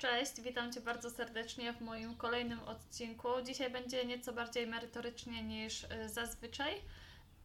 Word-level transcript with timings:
Cześć, 0.00 0.40
witam 0.40 0.72
Cię 0.72 0.80
bardzo 0.80 1.10
serdecznie 1.10 1.72
w 1.72 1.80
moim 1.80 2.16
kolejnym 2.16 2.60
odcinku. 2.60 3.28
Dzisiaj 3.46 3.70
będzie 3.70 4.04
nieco 4.04 4.32
bardziej 4.32 4.66
merytorycznie 4.66 5.42
niż 5.42 5.84
e, 5.84 6.08
zazwyczaj. 6.08 6.74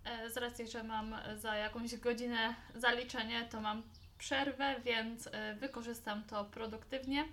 E, 0.05 0.29
z 0.29 0.37
racji, 0.37 0.67
że 0.67 0.83
mam 0.83 1.15
za 1.37 1.55
jakąś 1.55 1.95
godzinę 1.95 2.55
zaliczenie, 2.75 3.47
to 3.51 3.61
mam 3.61 3.83
przerwę, 4.17 4.75
więc 4.85 5.27
e, 5.27 5.55
wykorzystam 5.55 6.23
to 6.23 6.45
produktywnie 6.45 7.25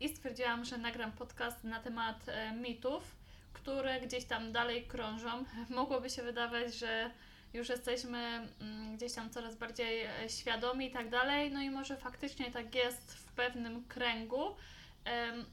i 0.00 0.08
stwierdziłam, 0.08 0.64
że 0.64 0.78
nagram 0.78 1.12
podcast 1.12 1.64
na 1.64 1.80
temat 1.80 2.26
mitów, 2.60 3.16
które 3.52 4.00
gdzieś 4.00 4.24
tam 4.24 4.52
dalej 4.52 4.86
krążą. 4.86 5.44
Mogłoby 5.70 6.10
się 6.10 6.22
wydawać, 6.22 6.74
że 6.74 7.10
już 7.54 7.68
jesteśmy 7.68 8.48
mm, 8.60 8.96
gdzieś 8.96 9.12
tam 9.12 9.30
coraz 9.30 9.56
bardziej 9.56 10.06
świadomi 10.28 10.86
i 10.86 10.90
tak 10.90 11.08
dalej, 11.08 11.50
no 11.50 11.62
i 11.62 11.70
może 11.70 11.96
faktycznie 11.96 12.50
tak 12.50 12.74
jest 12.74 13.14
w 13.14 13.32
pewnym 13.32 13.84
kręgu, 13.84 14.54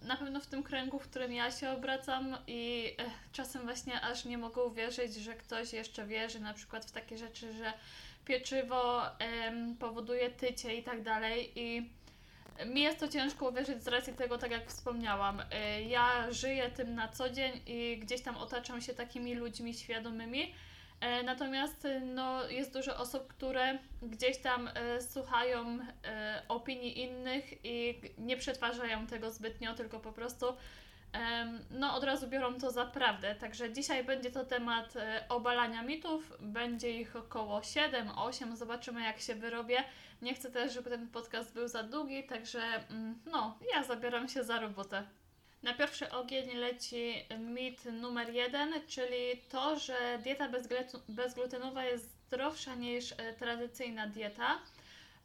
na 0.02 0.18
pewno 0.18 0.39
w 0.39 0.48
tym 0.48 0.63
kręgu, 0.63 1.00
w 1.00 1.09
którym 1.09 1.34
ja 1.34 1.52
się 1.52 1.70
obracam 1.70 2.38
i 2.48 2.94
e, 3.00 3.03
czasem 3.31 3.62
właśnie 3.62 4.02
aż 4.02 4.26
nie 4.26 4.38
mogę 4.38 4.63
uwierzyć, 4.63 5.16
że 5.16 5.34
ktoś 5.34 5.73
jeszcze 5.73 6.05
wierzy 6.05 6.39
na 6.39 6.53
przykład 6.53 6.86
w 6.86 6.91
takie 6.91 7.17
rzeczy, 7.17 7.53
że 7.53 7.73
pieczywo 8.25 9.02
powoduje 9.80 10.30
tycie 10.30 10.75
i 10.75 10.84
tak 10.84 11.03
dalej. 11.03 11.52
I 11.55 11.89
mi 12.66 12.81
jest 12.81 13.00
to 13.00 13.08
ciężko 13.08 13.50
uwierzyć 13.50 13.84
z 13.84 13.88
racji 13.88 14.14
tego, 14.14 14.38
tak 14.38 14.52
jak 14.52 14.67
wspomniałam. 14.67 15.41
E, 15.52 15.81
ja 15.81 16.31
żyję 16.31 16.72
tym 16.72 16.95
na 16.95 17.08
co 17.08 17.30
dzień 17.30 17.62
i 17.67 17.98
gdzieś 17.98 18.22
tam 18.22 18.38
otaczam 18.38 18.81
się 18.81 18.94
takimi 18.94 19.36
ludźmi 19.36 19.73
świadomymi, 19.73 20.41
E, 20.44 20.55
natomiast 21.23 21.85
e, 21.85 21.99
no, 21.99 22.49
jest 22.49 22.73
dużo 22.73 22.98
osób, 22.98 23.27
które 23.27 23.80
gdzieś 24.02 24.38
tam 24.38 24.67
e, 24.73 25.02
słuchają 25.02 25.80
opinii 26.48 26.99
innych 26.99 27.66
i 27.66 28.02
nie 28.17 28.38
przetwarzają 28.38 29.08
tego 29.08 29.31
zbytnio, 29.31 29.73
tylko 29.73 30.00
po 30.00 30.12
prostu 30.12 30.45
no, 31.72 31.95
od 31.95 32.03
razu 32.03 32.27
biorą 32.27 32.59
to 32.59 32.72
za 32.72 32.86
prawdę. 32.86 33.36
Także 33.36 33.73
dzisiaj 33.73 34.03
będzie 34.03 34.31
to 34.31 34.45
temat 34.45 34.94
obalania 35.30 35.83
mitów. 35.83 36.33
Będzie 36.39 36.92
ich 36.92 37.16
około 37.16 37.59
7-8. 37.59 38.55
Zobaczymy, 38.55 39.02
jak 39.02 39.20
się 39.20 39.36
wyrobię. 39.36 39.83
Nie 40.22 40.33
chcę 40.33 40.52
też, 40.52 40.73
żeby 40.73 40.89
ten 40.89 41.08
podcast 41.08 41.53
był 41.53 41.67
za 41.67 41.83
długi, 41.83 42.23
także 42.23 42.61
mm, 42.89 43.20
no, 43.25 43.58
ja 43.75 43.83
zabieram 43.83 44.27
się 44.27 44.44
za 44.44 44.59
robotę. 44.59 45.03
Na 45.66 45.73
pierwszy 45.73 46.11
ogień 46.11 46.55
leci 46.58 47.25
mit 47.39 47.85
numer 47.85 48.33
jeden, 48.33 48.73
czyli 48.88 49.41
to, 49.49 49.80
że 49.80 50.19
dieta 50.23 50.49
bezglutenowa 51.08 51.83
jest 51.83 52.09
zdrowsza 52.27 52.75
niż 52.75 53.11
e, 53.11 53.33
tradycyjna 53.33 54.08
dieta. 54.08 54.59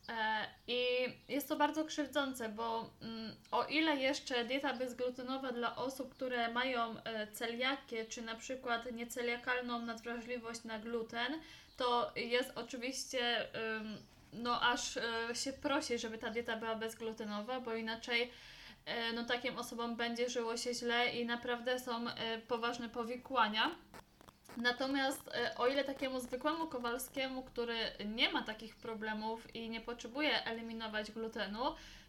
E, 0.09 0.47
I 0.67 0.83
jest 1.29 1.49
to 1.49 1.57
bardzo 1.57 1.85
krzywdzące, 1.85 2.49
bo 2.49 2.91
mm, 3.03 3.35
o 3.51 3.65
ile 3.65 3.97
jeszcze 3.97 4.45
dieta 4.45 4.75
bezglutenowa 4.75 5.53
dla 5.53 5.77
osób, 5.77 6.15
które 6.15 6.53
mają 6.53 7.03
e, 7.05 7.27
celiakię, 7.27 8.07
czy 8.07 8.23
na 8.23 8.35
przykład 8.35 8.93
nieceliakalną 8.93 9.79
nadwrażliwość 9.87 10.65
na 10.65 10.79
gluten, 10.79 11.33
to 11.77 12.13
jest 12.17 12.53
oczywiście, 12.55 13.47
no 14.33 14.61
aż 14.63 14.99
się 15.35 15.53
prosi, 15.53 15.99
żeby 15.99 16.19
ta 16.19 16.31
dieta 16.31 16.57
była 16.57 16.75
bezglutenowa, 16.75 17.61
bo 17.61 17.75
inaczej 17.75 18.31
no 19.15 19.25
takim 19.25 19.59
osobom 19.59 19.97
będzie 19.97 20.31
żyło 20.31 20.57
się 20.57 20.75
źle 20.75 21.11
i 21.11 21.27
naprawdę 21.27 21.79
są 21.79 22.09
e, 22.09 22.39
poważne 22.39 22.89
powikłania. 22.89 23.71
Natomiast 24.57 25.29
e, 25.29 25.55
o 25.59 25.67
ile 25.67 25.85
takiemu 25.85 26.21
zwykłemu 26.21 26.67
Kowalskiemu, 26.67 27.43
który 27.43 27.77
nie 28.07 28.33
ma 28.33 28.43
takich 28.43 28.77
problemów 28.77 29.55
i 29.55 29.71
nie 29.71 29.81
potrzebuje 29.81 30.45
eliminować 30.45 31.11
glutenu, 31.11 31.61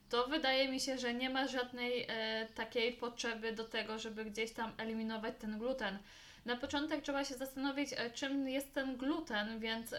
to 0.09 0.27
wydaje 0.27 0.71
mi 0.71 0.79
się, 0.79 0.97
że 0.97 1.13
nie 1.13 1.29
ma 1.29 1.47
żadnej 1.47 2.05
e, 2.09 2.47
takiej 2.55 2.93
potrzeby 2.93 3.51
do 3.51 3.63
tego, 3.63 3.99
żeby 3.99 4.25
gdzieś 4.25 4.51
tam 4.51 4.71
eliminować 4.77 5.33
ten 5.39 5.59
gluten. 5.59 5.97
Na 6.45 6.55
początek 6.55 7.01
trzeba 7.01 7.25
się 7.25 7.35
zastanowić, 7.35 7.89
e, 7.97 8.09
czym 8.09 8.49
jest 8.49 8.73
ten 8.73 8.97
gluten, 8.97 9.59
więc 9.59 9.95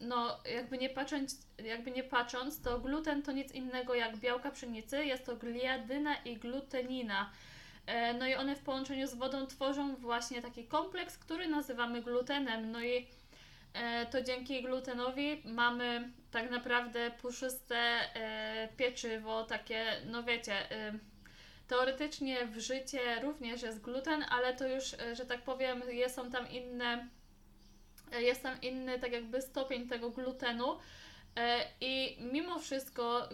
no, 0.00 0.38
jakby, 0.54 0.78
nie 0.78 0.90
patrząc, 0.90 1.46
jakby 1.64 1.90
nie 1.90 2.04
patrząc, 2.04 2.62
to 2.62 2.78
gluten 2.78 3.22
to 3.22 3.32
nic 3.32 3.52
innego 3.52 3.94
jak 3.94 4.16
białka 4.16 4.50
pszenicy, 4.50 5.04
jest 5.04 5.26
to 5.26 5.36
gliadyna 5.36 6.16
i 6.24 6.36
glutenina. 6.36 7.30
E, 7.86 8.14
no 8.14 8.26
i 8.26 8.34
one 8.34 8.56
w 8.56 8.60
połączeniu 8.60 9.06
z 9.06 9.14
wodą 9.14 9.46
tworzą 9.46 9.96
właśnie 9.96 10.42
taki 10.42 10.64
kompleks, 10.64 11.18
który 11.18 11.48
nazywamy 11.48 12.02
glutenem. 12.02 12.70
No 12.70 12.82
i 12.82 13.06
e, 13.74 14.06
to 14.06 14.22
dzięki 14.22 14.62
glutenowi 14.62 15.42
mamy 15.44 16.10
tak 16.30 16.50
naprawdę 16.50 17.10
puszyste 17.10 18.00
pieczywo, 18.76 19.44
takie, 19.44 19.84
no 20.06 20.22
wiecie, 20.22 20.54
Teoretycznie 21.72 22.46
w 22.46 22.58
życie 22.58 23.20
również 23.22 23.62
jest 23.62 23.80
gluten, 23.80 24.24
ale 24.30 24.54
to 24.54 24.68
już, 24.68 24.94
e, 24.94 25.16
że 25.16 25.26
tak 25.26 25.42
powiem, 25.42 25.82
są 26.08 26.30
tam 26.30 26.50
inne, 26.50 27.08
e, 28.12 28.22
jest 28.22 28.42
tam 28.42 28.60
inny 28.60 28.98
tak 28.98 29.12
jakby 29.12 29.42
stopień 29.42 29.88
tego 29.88 30.10
glutenu. 30.10 30.78
E, 31.36 31.64
I 31.80 32.16
mimo 32.20 32.58
wszystko 32.58 33.28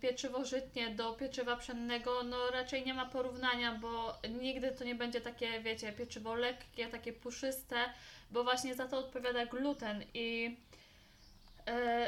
pieczywo 0.00 0.44
żytnie 0.44 0.90
do 0.90 1.12
pieczywa 1.12 1.56
pszennego 1.56 2.22
no 2.22 2.50
raczej 2.50 2.86
nie 2.86 2.94
ma 2.94 3.06
porównania, 3.06 3.74
bo 3.74 4.18
nigdy 4.40 4.72
to 4.72 4.84
nie 4.84 4.94
będzie 4.94 5.20
takie, 5.20 5.60
wiecie, 5.60 5.92
pieczywo 5.92 6.34
lekkie, 6.34 6.86
takie 6.86 7.12
puszyste, 7.12 7.76
bo 8.30 8.44
właśnie 8.44 8.74
za 8.74 8.88
to 8.88 8.98
odpowiada 8.98 9.46
gluten 9.46 10.04
i 10.14 10.56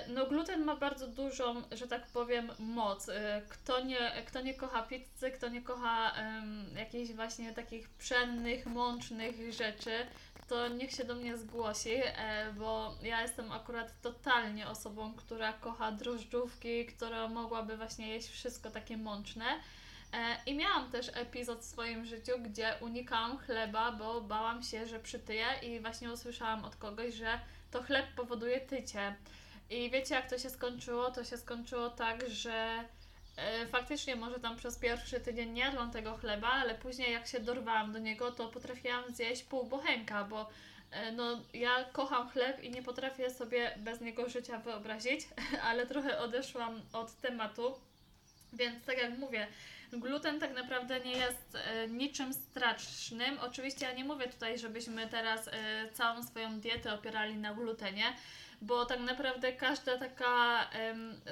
no 0.08 0.26
gluten 0.26 0.64
ma 0.64 0.76
bardzo 0.76 1.06
dużą, 1.06 1.62
że 1.72 1.88
tak 1.88 2.06
powiem, 2.06 2.50
moc. 2.58 3.08
E, 3.08 3.42
kto 3.48 3.80
nie, 3.80 4.12
kto 4.26 4.40
nie 4.40 4.54
kocha 4.54 4.82
pizzy, 4.82 5.30
kto 5.30 5.48
nie 5.48 5.62
kocha 5.62 6.12
um, 6.16 6.66
jakichś 6.76 7.12
właśnie 7.12 7.52
takich 7.52 7.88
pszennych, 7.88 8.66
mącznych 8.66 9.52
rzeczy, 9.52 10.06
to 10.48 10.68
niech 10.68 10.92
się 10.92 11.04
do 11.04 11.14
mnie 11.14 11.38
zgłosi, 11.38 11.94
e, 12.04 12.52
bo 12.52 12.94
ja 13.02 13.22
jestem 13.22 13.52
akurat 13.52 14.00
totalnie 14.02 14.68
osobą, 14.68 15.14
która 15.14 15.52
kocha 15.52 15.92
drożdżówki, 15.92 16.86
która 16.86 17.28
mogłaby 17.28 17.76
właśnie 17.76 18.08
jeść 18.08 18.28
wszystko 18.28 18.70
takie 18.70 18.96
mączne. 18.96 19.44
I 20.46 20.54
miałam 20.54 20.90
też 20.90 21.10
epizod 21.14 21.60
w 21.60 21.64
swoim 21.64 22.04
życiu, 22.04 22.32
gdzie 22.42 22.74
unikałam 22.80 23.38
chleba, 23.38 23.92
bo 23.92 24.20
bałam 24.20 24.62
się, 24.62 24.86
że 24.86 25.00
przytyję 25.00 25.46
i 25.62 25.80
właśnie 25.80 26.12
usłyszałam 26.12 26.64
od 26.64 26.76
kogoś, 26.76 27.14
że 27.14 27.40
to 27.70 27.82
chleb 27.82 28.06
powoduje 28.16 28.60
tycie. 28.60 29.14
I 29.72 29.90
wiecie, 29.90 30.14
jak 30.14 30.30
to 30.30 30.38
się 30.38 30.50
skończyło? 30.50 31.10
To 31.10 31.24
się 31.24 31.36
skończyło 31.36 31.90
tak, 31.90 32.30
że 32.30 32.84
e, 33.36 33.66
faktycznie 33.66 34.16
może 34.16 34.40
tam 34.40 34.56
przez 34.56 34.78
pierwszy 34.78 35.20
tydzień 35.20 35.50
nie 35.50 35.60
jadłam 35.60 35.90
tego 35.90 36.16
chleba, 36.16 36.48
ale 36.48 36.74
później 36.74 37.12
jak 37.12 37.26
się 37.26 37.40
dorwałam 37.40 37.92
do 37.92 37.98
niego, 37.98 38.32
to 38.32 38.48
potrafiłam 38.48 39.14
zjeść 39.14 39.42
pół 39.42 39.64
bochenka, 39.64 40.24
bo 40.24 40.48
e, 40.90 41.12
no, 41.12 41.40
ja 41.54 41.84
kocham 41.92 42.30
chleb 42.30 42.62
i 42.62 42.70
nie 42.70 42.82
potrafię 42.82 43.30
sobie 43.30 43.74
bez 43.78 44.00
niego 44.00 44.28
życia 44.28 44.58
wyobrazić, 44.58 45.20
ale 45.68 45.86
trochę 45.86 46.18
odeszłam 46.18 46.82
od 46.92 47.12
tematu. 47.12 47.74
Więc 48.52 48.84
tak 48.84 48.98
jak 48.98 49.18
mówię, 49.18 49.46
gluten 49.92 50.40
tak 50.40 50.54
naprawdę 50.54 51.00
nie 51.00 51.12
jest 51.12 51.54
e, 51.54 51.88
niczym 51.88 52.34
strasznym. 52.34 53.38
Oczywiście 53.38 53.86
ja 53.86 53.92
nie 53.92 54.04
mówię 54.04 54.28
tutaj, 54.28 54.58
żebyśmy 54.58 55.08
teraz 55.08 55.48
e, 55.48 55.52
całą 55.92 56.22
swoją 56.22 56.60
dietę 56.60 56.94
opierali 56.94 57.36
na 57.36 57.54
glutenie, 57.54 58.04
bo 58.62 58.86
tak 58.86 59.00
naprawdę 59.00 59.52
każda 59.52 59.98
taka, 59.98 60.70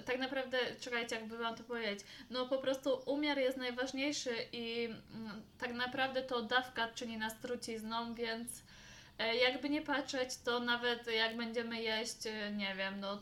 tak 0.04 0.18
naprawdę, 0.18 0.58
czekajcie, 0.80 1.16
jakby 1.16 1.38
Wam 1.38 1.56
to 1.56 1.64
powiedzieć, 1.64 2.00
no 2.30 2.46
po 2.46 2.58
prostu 2.58 3.02
umiar 3.06 3.38
jest 3.38 3.58
najważniejszy 3.58 4.34
i 4.52 4.84
mm, 4.84 5.42
tak 5.58 5.72
naprawdę 5.72 6.22
to 6.22 6.42
dawka 6.42 6.88
czyni 6.88 7.16
nas 7.16 7.40
trucizną, 7.40 8.14
więc 8.14 8.62
e, 9.18 9.36
jakby 9.36 9.70
nie 9.70 9.82
patrzeć, 9.82 10.36
to 10.44 10.60
nawet 10.60 11.06
jak 11.06 11.36
będziemy 11.36 11.82
jeść, 11.82 12.26
e, 12.26 12.52
nie 12.52 12.74
wiem, 12.74 13.00
no 13.00 13.20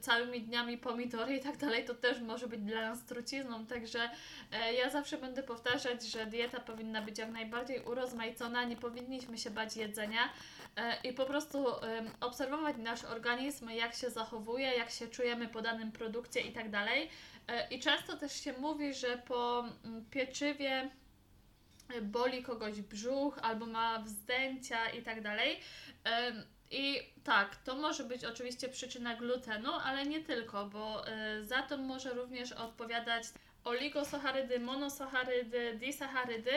całymi 0.00 0.40
dniami 0.40 0.78
pomidory 0.78 1.36
i 1.36 1.40
tak 1.40 1.56
dalej, 1.56 1.84
to 1.84 1.94
też 1.94 2.20
może 2.20 2.48
być 2.48 2.60
dla 2.60 2.80
nas 2.80 3.04
trucizną. 3.04 3.66
Także 3.66 4.10
e, 4.52 4.74
ja 4.74 4.90
zawsze 4.90 5.18
będę 5.18 5.42
powtarzać, 5.42 6.02
że 6.02 6.26
dieta 6.26 6.60
powinna 6.60 7.02
być 7.02 7.18
jak 7.18 7.30
najbardziej 7.30 7.80
urozmaicona, 7.84 8.64
nie 8.64 8.76
powinniśmy 8.76 9.38
się 9.38 9.50
bać 9.50 9.76
jedzenia 9.76 10.32
e, 10.76 10.96
i 11.04 11.12
po 11.12 11.24
prostu 11.24 11.66
obserwować 12.20 12.76
nasz 12.76 13.04
organizm, 13.04 13.70
jak 13.70 13.94
się 13.94 14.10
zachowuje, 14.10 14.66
jak 14.66 14.90
się 14.90 15.08
czujemy 15.08 15.48
po 15.48 15.62
danym 15.62 15.92
produkcie 15.92 16.40
i 16.40 16.52
tak 16.52 16.70
dalej. 16.70 17.10
E, 17.48 17.68
I 17.68 17.80
często 17.80 18.16
też 18.16 18.32
się 18.44 18.52
mówi, 18.52 18.94
że 18.94 19.18
po 19.18 19.64
mm, 19.84 20.04
pieczywie 20.10 20.90
boli 22.02 22.42
kogoś 22.42 22.80
brzuch 22.80 23.38
albo 23.42 23.66
ma 23.66 23.98
wzdęcia 23.98 24.90
i 24.90 25.02
tak 25.02 25.22
dalej. 25.22 25.60
I 26.70 27.00
tak, 27.24 27.56
to 27.56 27.74
może 27.74 28.04
być 28.04 28.24
oczywiście 28.24 28.68
przyczyna 28.68 29.16
glutenu, 29.16 29.70
ale 29.84 30.06
nie 30.06 30.20
tylko, 30.20 30.66
bo 30.66 31.08
y, 31.08 31.44
za 31.44 31.62
to 31.62 31.76
może 31.76 32.10
również 32.10 32.52
odpowiadać 32.52 33.24
oligosacharydy, 33.64 34.60
monosacharydy, 34.60 35.74
disacharydy. 35.74 36.50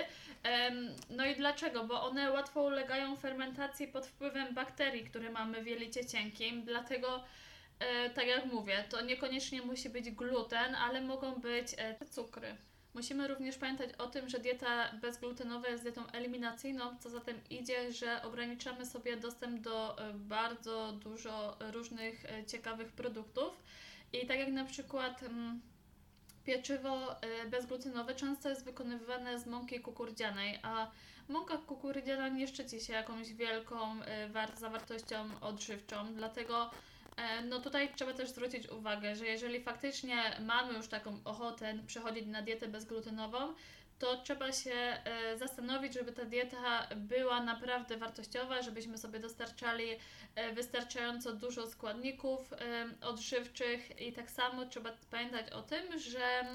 No 1.09 1.25
i 1.25 1.35
dlaczego? 1.35 1.83
Bo 1.83 2.03
one 2.03 2.31
łatwo 2.31 2.63
ulegają 2.63 3.15
fermentacji 3.15 3.87
pod 3.87 4.07
wpływem 4.07 4.53
bakterii, 4.53 5.03
które 5.03 5.29
mamy 5.29 5.63
w 5.63 5.67
jelicie 5.67 6.05
cienkim, 6.05 6.63
dlatego 6.63 7.23
e, 7.79 8.09
tak 8.09 8.27
jak 8.27 8.45
mówię, 8.45 8.83
to 8.89 9.01
niekoniecznie 9.01 9.61
musi 9.61 9.89
być 9.89 10.11
gluten, 10.11 10.75
ale 10.75 11.01
mogą 11.01 11.35
być 11.35 11.67
e, 11.77 12.05
cukry. 12.05 12.55
Musimy 12.93 13.27
również 13.27 13.57
pamiętać 13.57 13.89
o 13.97 14.07
tym, 14.07 14.29
że 14.29 14.39
dieta 14.39 14.91
bezglutenowa 15.01 15.67
jest 15.67 15.83
dietą 15.83 16.07
eliminacyjną, 16.07 16.97
co 16.99 17.09
za 17.09 17.19
tym 17.19 17.41
idzie, 17.49 17.91
że 17.91 18.23
ograniczamy 18.23 18.85
sobie 18.85 19.17
dostęp 19.17 19.61
do 19.61 19.97
e, 19.97 20.13
bardzo 20.13 20.91
dużo 20.91 21.57
różnych 21.71 22.25
e, 22.25 22.45
ciekawych 22.45 22.91
produktów. 22.91 23.63
I 24.13 24.27
tak 24.27 24.39
jak 24.39 24.49
na 24.49 24.65
przykład 24.65 25.23
mm, 25.23 25.61
pieczywo 26.45 27.21
e, 27.21 27.45
bezglutenowe 27.47 28.15
często 28.15 28.49
jest 28.49 28.65
wykonywane 28.65 29.39
z 29.39 29.47
mąki 29.47 29.79
kukurydzianej, 29.79 30.59
a 30.63 30.91
mąka 31.29 31.57
kukurydziana 31.57 32.29
nie 32.29 32.47
szczyci 32.47 32.81
się 32.81 32.93
jakąś 32.93 33.33
wielką 33.33 33.95
zawartością 34.55 35.29
odżywczą, 35.41 36.13
dlatego 36.13 36.71
no 37.49 37.59
tutaj 37.59 37.93
trzeba 37.95 38.13
też 38.13 38.29
zwrócić 38.29 38.69
uwagę, 38.69 39.15
że 39.15 39.25
jeżeli 39.25 39.63
faktycznie 39.63 40.15
mamy 40.39 40.73
już 40.73 40.87
taką 40.87 41.19
ochotę 41.25 41.77
przechodzić 41.87 42.25
na 42.25 42.41
dietę 42.41 42.67
bezglutenową, 42.67 43.53
to 43.99 44.17
trzeba 44.17 44.51
się 44.51 44.73
e, 44.73 45.37
zastanowić, 45.37 45.93
żeby 45.93 46.11
ta 46.11 46.25
dieta 46.25 46.87
była 46.95 47.43
naprawdę 47.43 47.97
wartościowa, 47.97 48.61
żebyśmy 48.61 48.97
sobie 48.97 49.19
dostarczali 49.19 49.85
e, 50.35 50.53
wystarczająco 50.53 51.33
dużo 51.33 51.67
składników 51.67 52.53
odżywczych. 53.01 54.01
I 54.01 54.13
tak 54.13 54.31
samo 54.31 54.65
trzeba 54.65 54.91
pamiętać 55.11 55.49
o 55.49 55.61
tym, 55.61 55.99
że 55.99 56.45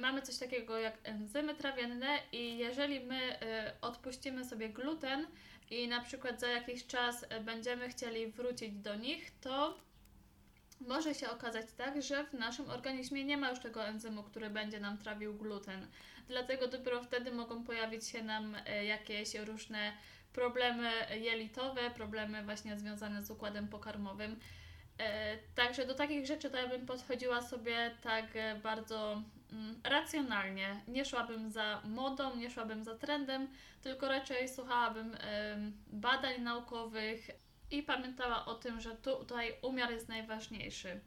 mamy 0.00 0.22
coś 0.22 0.38
takiego 0.38 0.78
jak 0.78 0.98
enzymy 1.04 1.54
trawienne 1.54 2.18
i 2.32 2.58
jeżeli 2.58 3.00
my 3.00 3.38
odpuścimy 3.80 4.44
sobie 4.44 4.68
gluten, 4.68 5.26
i 5.70 5.88
na 5.88 6.00
przykład 6.00 6.40
za 6.40 6.48
jakiś 6.48 6.86
czas 6.86 7.26
e, 7.28 7.40
będziemy 7.40 7.88
chcieli 7.88 8.26
wrócić 8.32 8.72
do 8.72 8.94
nich, 8.96 9.30
to 9.40 9.78
może 10.80 11.14
się 11.14 11.30
okazać 11.30 11.66
tak, 11.76 12.02
że 12.02 12.24
w 12.24 12.32
naszym 12.32 12.70
organizmie 12.70 13.24
nie 13.24 13.36
ma 13.36 13.50
już 13.50 13.58
tego 13.58 13.86
enzymu, 13.86 14.22
który 14.22 14.50
będzie 14.50 14.80
nam 14.80 14.98
trawił 14.98 15.34
gluten. 15.34 15.86
Dlatego 16.28 16.68
dopiero 16.68 17.02
wtedy 17.02 17.32
mogą 17.32 17.64
pojawić 17.64 18.08
się 18.08 18.22
nam 18.22 18.56
e, 18.66 18.84
jakieś 18.84 19.34
różne 19.34 19.92
problemy 20.32 20.90
jelitowe, 21.20 21.90
problemy 21.90 22.44
właśnie 22.44 22.78
związane 22.78 23.22
z 23.22 23.30
układem 23.30 23.68
pokarmowym. 23.68 24.40
E, 24.98 25.36
także 25.54 25.86
do 25.86 25.94
takich 25.94 26.26
rzeczy 26.26 26.50
to 26.50 26.58
ja 26.58 26.68
bym 26.68 26.86
podchodziła 26.86 27.42
sobie 27.42 27.96
tak 28.02 28.26
bardzo 28.62 29.22
racjonalnie. 29.84 30.80
Nie 30.88 31.04
szłabym 31.04 31.50
za 31.50 31.80
modą, 31.84 32.36
nie 32.36 32.50
szłabym 32.50 32.84
za 32.84 32.94
trendem, 32.94 33.48
tylko 33.82 34.08
raczej 34.08 34.48
słuchałabym 34.48 35.16
badań 35.86 36.42
naukowych 36.42 37.30
i 37.70 37.82
pamiętała 37.82 38.46
o 38.46 38.54
tym, 38.54 38.80
że 38.80 38.96
tutaj 38.96 39.54
umiar 39.62 39.90
jest 39.90 40.08
najważniejszy. 40.08 41.00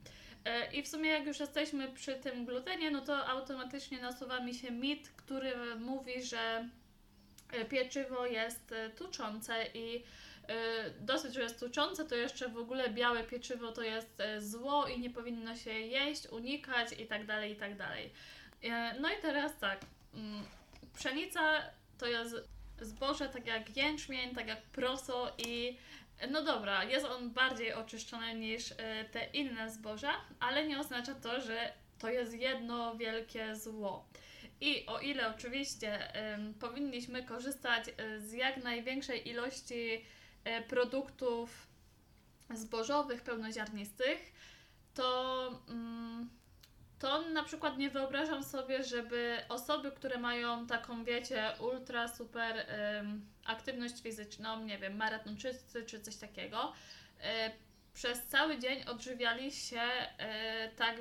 E, 0.45 0.73
I 0.73 0.83
w 0.83 0.87
sumie, 0.87 1.09
jak 1.09 1.25
już 1.25 1.39
jesteśmy 1.39 1.91
przy 1.91 2.15
tym 2.15 2.45
glutenie, 2.45 2.91
no 2.91 3.01
to 3.01 3.27
automatycznie 3.27 4.01
nasuwa 4.01 4.39
mi 4.39 4.53
się 4.53 4.71
mit, 4.71 5.09
który 5.09 5.75
mówi, 5.79 6.23
że 6.23 6.69
e, 7.51 7.65
pieczywo 7.65 8.25
jest 8.25 8.71
e, 8.71 8.89
tuczące 8.89 9.65
i 9.73 10.03
dosyć, 10.99 11.33
że 11.33 11.41
jest 11.41 11.65
to 12.09 12.15
jeszcze 12.15 12.49
w 12.49 12.57
ogóle 12.57 12.89
białe 12.89 13.23
pieczywo 13.23 13.71
to 13.71 13.81
jest 13.81 14.21
zło 14.39 14.87
i 14.87 14.99
nie 14.99 15.09
powinno 15.09 15.55
się 15.55 15.71
jeść, 15.71 16.27
unikać 16.27 16.99
i 16.99 17.05
tak 17.05 17.25
dalej, 17.25 17.51
i 17.51 17.55
tak 17.55 17.77
dalej. 17.77 18.11
E, 18.63 18.99
no 18.99 19.09
i 19.09 19.21
teraz 19.21 19.57
tak, 19.57 19.79
mm, 20.13 20.43
pszenica 20.95 21.61
to 21.97 22.07
jest 22.07 22.35
zboże 22.81 23.29
tak 23.29 23.47
jak 23.47 23.77
jęczmień, 23.77 24.35
tak 24.35 24.47
jak 24.47 24.61
proso 24.61 25.31
i 25.37 25.77
no 26.29 26.43
dobra, 26.43 26.83
jest 26.83 27.05
on 27.05 27.29
bardziej 27.29 27.73
oczyszczony 27.73 28.35
niż 28.35 28.69
te 29.11 29.25
inne 29.33 29.71
zboża, 29.71 30.13
ale 30.39 30.67
nie 30.67 30.79
oznacza 30.79 31.15
to, 31.15 31.41
że 31.41 31.73
to 31.99 32.09
jest 32.09 32.33
jedno 32.33 32.95
wielkie 32.95 33.55
zło. 33.55 34.05
I 34.61 34.85
o 34.85 34.99
ile 34.99 35.35
oczywiście 35.35 36.13
powinniśmy 36.59 37.23
korzystać 37.23 37.83
z 38.19 38.33
jak 38.33 38.63
największej 38.63 39.29
ilości 39.29 40.05
produktów 40.67 41.67
zbożowych, 42.53 43.21
pełnoziarnistych, 43.21 44.33
to 44.93 45.49
um, 45.67 46.29
to 47.03 47.21
na 47.21 47.43
przykład 47.43 47.77
nie 47.77 47.89
wyobrażam 47.89 48.43
sobie, 48.43 48.83
żeby 48.83 49.37
osoby, 49.49 49.91
które 49.91 50.17
mają 50.17 50.67
taką, 50.67 51.03
wiecie, 51.03 51.51
ultra 51.59 52.07
super 52.07 52.65
aktywność 53.45 54.01
fizyczną, 54.01 54.63
nie 54.63 54.77
wiem, 54.77 54.95
maratończycy 54.95 55.85
czy 55.85 56.01
coś 56.01 56.15
takiego, 56.15 56.73
y, 57.19 57.23
przez 57.93 58.27
cały 58.27 58.59
dzień 58.59 58.83
odżywiali 58.83 59.51
się 59.51 59.81
y, 59.81 60.75
tak 60.75 60.95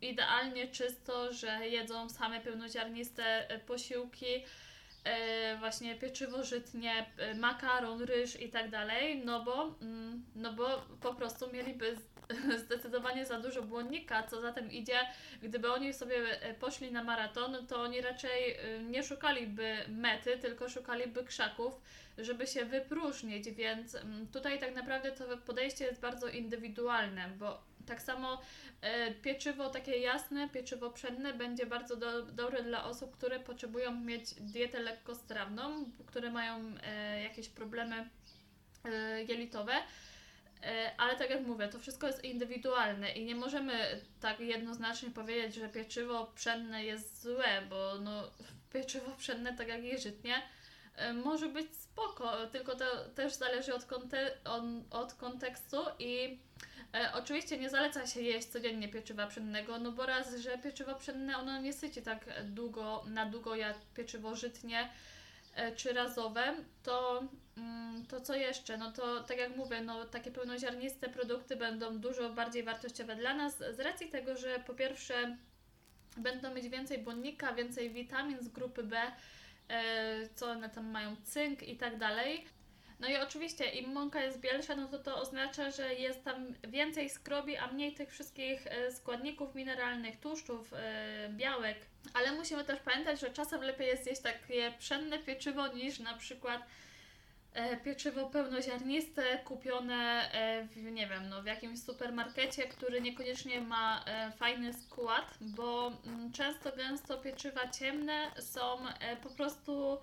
idealnie 0.00 0.68
czysto, 0.68 1.32
że 1.32 1.68
jedzą 1.68 2.08
same 2.08 2.40
pełnoziarniste 2.40 3.48
posiłki, 3.66 4.44
właśnie 5.58 5.94
pieczywo 5.94 6.44
żytnie, 6.44 7.06
y, 7.32 7.34
makaron, 7.34 8.02
ryż 8.02 8.40
i 8.40 8.48
tak 8.48 8.70
dalej, 8.70 9.22
no 9.24 9.42
bo, 9.42 9.74
mm, 9.82 10.24
no 10.34 10.52
bo 10.52 10.82
po 11.00 11.14
prostu 11.14 11.52
mieliby 11.52 11.96
zdecydowanie 12.64 13.26
za 13.26 13.40
dużo 13.40 13.62
błonnika, 13.62 14.22
co 14.22 14.40
zatem 14.40 14.72
idzie, 14.72 14.98
gdyby 15.42 15.72
oni 15.72 15.92
sobie 15.92 16.42
e, 16.42 16.54
poszli 16.54 16.92
na 16.92 17.04
maraton, 17.04 17.66
to 17.66 17.82
oni 17.82 18.00
raczej 18.00 18.52
e, 18.52 18.78
nie 18.82 19.02
szukaliby 19.02 19.76
mety, 19.88 20.38
tylko 20.38 20.68
szukaliby 20.68 21.24
krzaków, 21.24 21.80
żeby 22.18 22.46
się 22.46 22.64
wypróżnić, 22.64 23.50
więc 23.50 23.94
mm, 23.94 24.26
tutaj 24.26 24.58
tak 24.58 24.74
naprawdę 24.74 25.12
to 25.12 25.24
podejście 25.38 25.84
jest 25.84 26.00
bardzo 26.00 26.28
indywidualne, 26.28 27.28
bo 27.38 27.69
tak 27.90 28.02
samo 28.02 28.40
e, 28.80 29.14
pieczywo 29.14 29.70
takie 29.70 29.98
jasne, 29.98 30.48
pieczywo 30.48 30.90
pszenne 30.90 31.34
będzie 31.34 31.66
bardzo 31.66 31.96
do, 31.96 32.22
dobre 32.22 32.62
dla 32.62 32.84
osób, 32.84 33.16
które 33.16 33.40
potrzebują 33.40 34.00
mieć 34.00 34.34
dietę 34.34 34.80
lekkostrawną, 34.80 35.90
które 36.06 36.30
mają 36.30 36.74
e, 36.82 37.22
jakieś 37.22 37.48
problemy 37.48 38.08
e, 38.84 39.22
jelitowe. 39.24 39.72
Ale 40.98 41.16
tak 41.16 41.30
jak 41.30 41.46
mówię, 41.46 41.68
to 41.68 41.78
wszystko 41.78 42.06
jest 42.06 42.24
indywidualne 42.24 43.12
i 43.12 43.24
nie 43.24 43.34
możemy 43.34 44.00
tak 44.20 44.40
jednoznacznie 44.40 45.10
powiedzieć, 45.10 45.54
że 45.54 45.68
pieczywo 45.68 46.32
pszenne 46.34 46.84
jest 46.84 47.22
złe, 47.22 47.62
bo 47.70 47.98
no, 47.98 48.30
pieczywo 48.72 49.10
pszenne, 49.10 49.56
tak 49.56 49.68
jak 49.68 49.80
e, 50.96 51.12
może 51.12 51.48
być 51.48 51.76
spoko, 51.76 52.46
tylko 52.46 52.76
to 52.76 52.84
też 53.14 53.34
zależy 53.34 53.74
od, 53.74 53.84
konte 53.84 54.38
on, 54.44 54.84
od 54.90 55.14
kontekstu 55.14 55.76
i 55.98 56.38
e, 56.94 57.12
oczywiście 57.14 57.58
nie 57.58 57.70
zaleca 57.70 58.06
się 58.06 58.20
jeść 58.20 58.48
codziennie 58.48 58.88
pieczywa 58.88 59.26
pszennego, 59.26 59.78
no 59.78 59.92
bo 59.92 60.06
raz, 60.06 60.36
że 60.36 60.58
pieczywo 60.58 60.94
pszenne 60.94 61.38
ono 61.38 61.60
nie 61.60 61.72
syci 61.72 62.02
tak 62.02 62.24
długo, 62.44 63.04
na 63.06 63.26
długo 63.26 63.56
jak 63.56 63.76
pieczywo 63.94 64.36
żytnie, 64.36 64.90
E, 65.54 65.72
czy 65.76 65.92
razowe, 65.92 66.54
to, 66.82 67.22
mm, 67.56 68.06
to 68.06 68.20
co 68.20 68.34
jeszcze? 68.34 68.76
No 68.78 68.92
to 68.92 69.24
tak 69.24 69.38
jak 69.38 69.56
mówię, 69.56 69.80
no 69.80 70.04
takie 70.04 70.30
pełnoziarniste 70.30 71.08
produkty 71.08 71.56
będą 71.56 71.98
dużo 71.98 72.30
bardziej 72.30 72.62
wartościowe 72.62 73.16
dla 73.16 73.34
nas 73.34 73.58
z 73.58 73.80
racji 73.80 74.08
tego, 74.08 74.36
że 74.36 74.58
po 74.66 74.74
pierwsze 74.74 75.36
będą 76.16 76.54
mieć 76.54 76.68
więcej 76.68 76.98
błonnika, 76.98 77.54
więcej 77.54 77.90
witamin 77.90 78.38
z 78.40 78.48
grupy 78.48 78.82
B, 78.82 78.96
e, 79.68 80.28
co 80.34 80.50
one 80.50 80.70
tam 80.70 80.90
mają, 80.90 81.16
cynk 81.24 81.62
i 81.62 81.76
tak 81.76 81.98
dalej. 81.98 82.46
No 83.00 83.08
i 83.08 83.16
oczywiście 83.16 83.70
im 83.70 83.92
mąka 83.92 84.22
jest 84.22 84.40
bielsza, 84.40 84.76
no 84.76 84.88
to 84.88 84.98
to 84.98 85.16
oznacza, 85.16 85.70
że 85.70 85.94
jest 85.94 86.24
tam 86.24 86.54
więcej 86.68 87.10
skrobi, 87.10 87.56
a 87.56 87.66
mniej 87.66 87.94
tych 87.94 88.10
wszystkich 88.10 88.66
e, 88.66 88.92
składników 88.92 89.54
mineralnych, 89.54 90.20
tłuszczów, 90.20 90.74
białek, 91.30 91.76
ale 92.14 92.32
musimy 92.32 92.64
też 92.64 92.80
pamiętać, 92.80 93.20
że 93.20 93.30
czasem 93.30 93.62
lepiej 93.62 93.86
jest 93.86 94.04
zjeść 94.04 94.20
takie 94.20 94.72
pszenne 94.78 95.18
pieczywo 95.18 95.68
niż 95.68 95.98
na 95.98 96.14
przykład 96.14 96.62
e, 97.54 97.76
pieczywo 97.76 98.30
pełnoziarniste 98.30 99.38
kupione 99.38 100.30
e, 100.32 100.64
w, 100.64 100.76
nie 100.76 101.06
wiem, 101.06 101.28
no, 101.28 101.42
w 101.42 101.46
jakimś 101.46 101.82
supermarkecie, 101.82 102.66
który 102.66 103.00
niekoniecznie 103.00 103.60
ma 103.60 104.04
e, 104.06 104.32
fajny 104.32 104.72
skład, 104.72 105.34
bo 105.40 105.92
mm, 106.06 106.32
często 106.32 106.76
gęsto 106.76 107.18
pieczywa 107.18 107.68
ciemne 107.68 108.30
są 108.38 108.78
po 109.22 109.30
prostu 109.30 109.98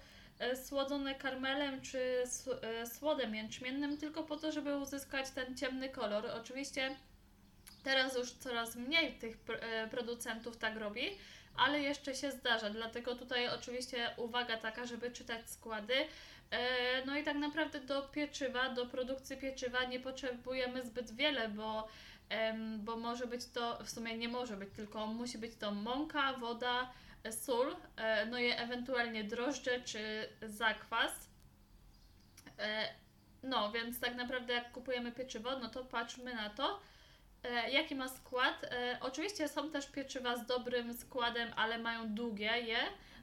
słodzone 0.63 1.15
karmelem 1.15 1.81
czy 1.81 2.23
słodem 2.85 3.35
jęczmiennym 3.35 3.97
tylko 3.97 4.23
po 4.23 4.37
to, 4.37 4.51
żeby 4.51 4.77
uzyskać 4.77 5.29
ten 5.29 5.57
ciemny 5.57 5.89
kolor. 5.89 6.25
Oczywiście 6.25 6.95
teraz 7.83 8.17
już 8.17 8.31
coraz 8.31 8.75
mniej 8.75 9.13
tych 9.13 9.37
producentów 9.91 10.57
tak 10.57 10.77
robi, 10.77 11.09
ale 11.57 11.79
jeszcze 11.79 12.15
się 12.15 12.31
zdarza, 12.31 12.69
dlatego 12.69 13.15
tutaj 13.15 13.49
oczywiście 13.49 14.09
uwaga 14.17 14.57
taka, 14.57 14.85
żeby 14.85 15.11
czytać 15.11 15.49
składy. 15.49 15.93
E, 16.51 17.05
no 17.05 17.17
i 17.17 17.23
tak 17.23 17.37
naprawdę 17.37 17.79
do 17.79 18.01
pieczywa, 18.01 18.69
do 18.69 18.85
produkcji 18.85 19.37
pieczywa 19.37 19.83
nie 19.83 19.99
potrzebujemy 19.99 20.85
zbyt 20.85 21.15
wiele, 21.15 21.49
bo, 21.49 21.87
bo 22.77 22.97
może 22.97 23.27
być 23.27 23.45
to, 23.45 23.83
w 23.83 23.89
sumie 23.89 24.17
nie 24.17 24.29
może 24.29 24.57
być, 24.57 24.69
tylko 24.75 25.07
musi 25.07 25.37
być 25.37 25.55
to 25.55 25.71
mąka, 25.71 26.33
woda, 26.33 26.91
sól, 27.31 27.75
e, 27.95 28.25
no 28.25 28.39
i 28.39 28.51
ewentualnie 28.51 29.23
drożdże 29.23 29.81
czy 29.81 30.29
zakwas. 30.41 31.29
E, 32.59 32.93
no, 33.43 33.71
więc 33.71 33.99
tak 33.99 34.15
naprawdę 34.15 34.53
jak 34.53 34.71
kupujemy 34.71 35.11
pieczywo, 35.11 35.59
no 35.59 35.69
to 35.69 35.85
patrzmy 35.85 36.33
na 36.35 36.49
to, 36.49 36.79
E, 37.43 37.71
jaki 37.71 37.95
ma 37.95 38.07
skład? 38.07 38.69
Oczywiście 39.01 39.47
są 39.47 39.71
też 39.71 39.87
pieczywa 39.87 40.37
z 40.37 40.45
dobrym 40.45 40.93
składem, 40.93 41.49
ale 41.55 41.77
mają 41.77 42.15
długie 42.15 42.59
je. 42.59 42.77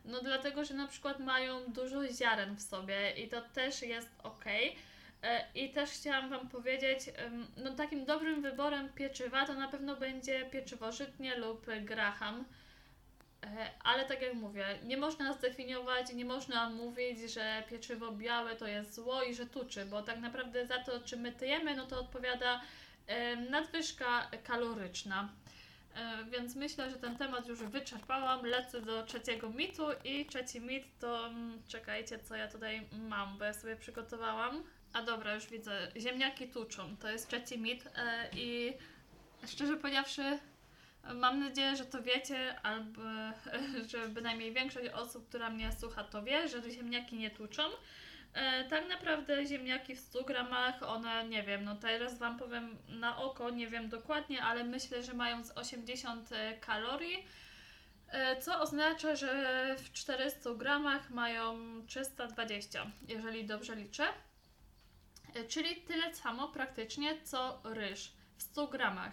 No 0.04 0.20
dlatego, 0.20 0.64
że 0.64 0.74
na 0.74 0.86
przykład 0.86 1.20
mają 1.20 1.72
dużo 1.72 2.08
ziaren 2.08 2.56
w 2.56 2.62
sobie 2.62 3.10
i 3.10 3.28
to 3.28 3.40
też 3.40 3.82
jest 3.82 4.08
ok. 4.22 4.44
I 5.54 5.70
też 5.70 5.90
chciałam 5.90 6.30
Wam 6.30 6.48
powiedzieć, 6.48 7.00
no 7.56 7.74
takim 7.74 8.04
dobrym 8.04 8.42
wyborem 8.42 8.88
pieczywa 8.88 9.46
to 9.46 9.54
na 9.54 9.68
pewno 9.68 9.96
będzie 9.96 10.44
pieczywo 10.44 10.92
żytnie 10.92 11.36
lub 11.36 11.66
graham. 11.80 12.44
E, 13.44 13.70
ale 13.84 14.04
tak 14.04 14.22
jak 14.22 14.34
mówię, 14.34 14.66
nie 14.84 14.96
można 14.96 15.32
zdefiniować, 15.32 16.12
nie 16.12 16.24
można 16.24 16.70
mówić, 16.70 17.32
że 17.32 17.62
pieczywo 17.70 18.12
białe 18.12 18.56
to 18.56 18.66
jest 18.66 18.94
zło 18.94 19.22
i 19.22 19.34
że 19.34 19.46
tuczy, 19.46 19.86
bo 19.86 20.02
tak 20.02 20.20
naprawdę 20.20 20.66
za 20.66 20.78
to, 20.78 21.00
czy 21.00 21.16
my 21.16 21.32
tyjemy, 21.32 21.76
no 21.76 21.86
to 21.86 22.00
odpowiada 22.00 22.60
nadwyżka 23.50 24.30
kaloryczna. 24.44 25.28
E, 25.94 26.24
więc 26.24 26.56
myślę, 26.56 26.90
że 26.90 26.96
ten 26.96 27.16
temat 27.16 27.48
już 27.48 27.58
wyczerpałam. 27.58 28.46
Lecę 28.46 28.80
do 28.80 29.02
trzeciego 29.02 29.50
mitu 29.50 29.86
i 30.04 30.26
trzeci 30.26 30.60
mit 30.60 30.98
to 30.98 31.26
mm, 31.26 31.62
czekajcie, 31.68 32.18
co 32.18 32.36
ja 32.36 32.48
tutaj 32.48 32.88
mam, 33.08 33.38
bo 33.38 33.44
ja 33.44 33.54
sobie 33.54 33.76
przygotowałam. 33.76 34.64
A 34.92 35.02
dobra, 35.02 35.34
już 35.34 35.46
widzę. 35.46 35.92
Ziemniaki 35.96 36.48
tuczą. 36.48 36.96
To 36.96 37.10
jest 37.10 37.28
trzeci 37.28 37.58
mit 37.58 37.86
e, 37.96 38.28
i 38.36 38.72
szczerze 39.46 39.76
powiedziawszy, 39.76 40.38
mam 41.14 41.40
nadzieję, 41.40 41.76
że 41.76 41.84
to 41.84 42.02
wiecie, 42.02 42.61
albo 42.61 43.02
że 43.90 44.08
bynajmniej 44.08 44.52
większość 44.52 44.88
osób, 44.88 45.28
która 45.28 45.50
mnie 45.50 45.73
słucha, 45.73 46.04
to 46.04 46.23
wie, 46.23 46.49
że 46.49 46.70
ziemniaki 46.70 47.16
nie 47.16 47.30
tuczą. 47.30 47.62
E, 48.34 48.64
tak 48.64 48.88
naprawdę 48.88 49.46
ziemniaki 49.46 49.94
w 49.96 50.00
100 50.00 50.25
gramach, 50.25 50.82
one 50.82 51.28
nie 51.28 51.42
wiem, 51.42 51.64
no 51.64 51.76
teraz 51.76 52.18
Wam 52.18 52.38
powiem 52.38 52.78
na 52.88 53.16
oko, 53.23 53.50
nie 53.50 53.68
wiem 53.68 53.88
dokładnie, 53.88 54.42
ale 54.42 54.64
myślę, 54.64 55.02
że 55.02 55.14
mają 55.14 55.44
z 55.44 55.50
80 55.50 56.32
e, 56.32 56.58
kalorii, 56.58 57.26
e, 58.08 58.42
co 58.42 58.61
oznacza, 58.61 59.16
że 59.16 59.76
w 59.78 59.92
400 59.92 60.54
gramach 60.54 61.11
mają 61.11 61.56
320, 61.87 62.87
jeżeli 63.08 63.46
dobrze 63.46 63.76
liczę. 63.76 64.04
Czyli 65.49 65.76
tyle 65.76 66.14
samo 66.14 66.49
praktycznie 66.49 67.23
co 67.23 67.61
ryż 67.64 68.12
100 68.44 68.66
gramach, 68.66 69.12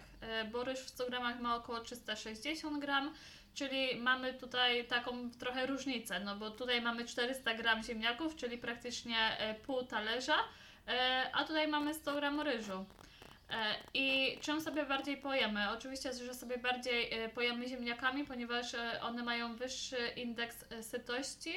bo 0.52 0.64
ryż 0.64 0.80
w 0.80 0.88
100 0.88 1.06
gramach 1.06 1.40
ma 1.40 1.56
około 1.56 1.80
360 1.80 2.80
gram, 2.80 3.14
Czyli 3.54 3.96
mamy 3.96 4.34
tutaj 4.34 4.86
taką 4.86 5.30
trochę 5.30 5.66
różnicę, 5.66 6.20
no 6.20 6.36
bo 6.36 6.50
tutaj 6.50 6.82
mamy 6.82 7.04
400 7.04 7.54
gram 7.54 7.82
ziemniaków, 7.82 8.36
czyli 8.36 8.58
praktycznie 8.58 9.38
e, 9.38 9.54
pół 9.54 9.82
talerza, 9.82 10.36
e, 10.88 11.30
a 11.32 11.44
tutaj 11.44 11.68
mamy 11.68 11.94
100 11.94 12.14
gram 12.14 12.40
ryżu. 12.40 12.84
E, 13.50 13.74
I 13.94 14.38
czym 14.40 14.60
sobie 14.60 14.86
bardziej 14.86 15.16
pojemy? 15.16 15.70
Oczywiście, 15.70 16.12
że 16.12 16.34
sobie 16.34 16.58
bardziej 16.58 17.10
pojemy 17.34 17.68
ziemniakami, 17.68 18.24
ponieważ 18.24 18.76
one 19.02 19.22
mają 19.22 19.56
wyższy 19.56 20.08
indeks 20.16 20.64
sytości. 20.82 21.54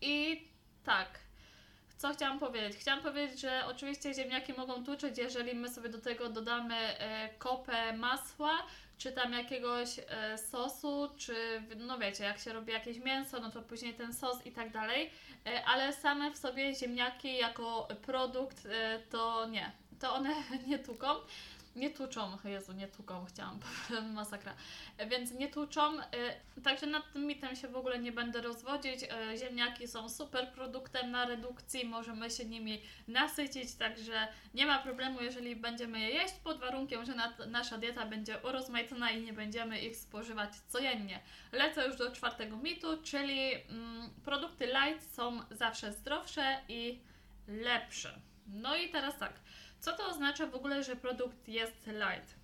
I 0.00 0.48
tak, 0.84 1.18
co 2.00 2.12
chciałam 2.12 2.38
powiedzieć? 2.38 2.76
Chciałam 2.76 3.02
powiedzieć, 3.02 3.40
że 3.40 3.62
oczywiście 3.66 4.14
ziemniaki 4.14 4.52
mogą 4.52 4.84
tuczyć, 4.84 5.18
jeżeli 5.18 5.54
my 5.54 5.68
sobie 5.68 5.88
do 5.88 5.98
tego 5.98 6.28
dodamy 6.28 6.76
kopę 7.38 7.92
masła, 7.96 8.66
czy 9.00 9.12
tam 9.12 9.32
jakiegoś 9.32 9.98
e, 9.98 10.38
sosu, 10.38 11.10
czy 11.16 11.34
no 11.76 11.98
wiecie, 11.98 12.24
jak 12.24 12.38
się 12.38 12.52
robi 12.52 12.72
jakieś 12.72 12.98
mięso, 12.98 13.40
no 13.40 13.50
to 13.50 13.62
później 13.62 13.94
ten 13.94 14.14
sos 14.14 14.46
i 14.46 14.52
tak 14.52 14.70
dalej, 14.70 15.10
e, 15.46 15.64
ale 15.64 15.92
same 15.92 16.30
w 16.30 16.36
sobie 16.36 16.74
ziemniaki 16.74 17.36
jako 17.36 17.88
produkt 18.02 18.66
e, 18.66 18.98
to 19.10 19.46
nie, 19.46 19.72
to 20.00 20.14
one 20.14 20.34
nie 20.66 20.78
tuką 20.78 21.08
nie 21.76 21.90
tuczą, 21.90 22.38
Jezu, 22.44 22.72
nie 22.72 22.88
tuką, 22.88 23.24
chciałam, 23.24 23.60
masakra, 24.14 24.54
więc 25.10 25.32
nie 25.32 25.48
tuczą, 25.48 25.98
y, 25.98 26.62
także 26.62 26.86
nad 26.86 27.12
tym 27.12 27.26
mitem 27.26 27.56
się 27.56 27.68
w 27.68 27.76
ogóle 27.76 27.98
nie 27.98 28.12
będę 28.12 28.40
rozwodzić, 28.40 29.02
y, 29.02 29.38
ziemniaki 29.38 29.88
są 29.88 30.08
super 30.08 30.52
produktem 30.52 31.10
na 31.10 31.24
redukcji, 31.24 31.84
możemy 31.84 32.30
się 32.30 32.44
nimi 32.44 32.82
nasycić, 33.08 33.74
także 33.74 34.28
nie 34.54 34.66
ma 34.66 34.78
problemu, 34.78 35.22
jeżeli 35.22 35.56
będziemy 35.56 36.00
je 36.00 36.10
jeść, 36.10 36.34
pod 36.34 36.60
warunkiem, 36.60 37.04
że 37.04 37.14
nasza 37.46 37.78
dieta 37.78 38.06
będzie 38.06 38.38
urozmaicona 38.38 39.10
i 39.10 39.22
nie 39.22 39.32
będziemy 39.32 39.80
ich 39.80 39.96
spożywać 39.96 40.50
codziennie. 40.68 41.20
Lecę 41.52 41.86
już 41.86 41.96
do 41.96 42.10
czwartego 42.10 42.56
mitu, 42.56 43.02
czyli 43.02 43.54
mm, 43.54 44.10
produkty 44.24 44.66
light 44.66 45.14
są 45.14 45.40
zawsze 45.50 45.92
zdrowsze 45.92 46.60
i 46.68 46.98
lepsze. 47.48 48.20
No 48.46 48.76
i 48.76 48.88
teraz 48.88 49.18
tak, 49.18 49.32
co 49.80 49.92
to 49.92 50.08
oznacza 50.08 50.46
w 50.46 50.54
ogóle, 50.54 50.82
że 50.84 50.96
produkt 50.96 51.48
jest 51.48 51.86
light? 51.86 52.40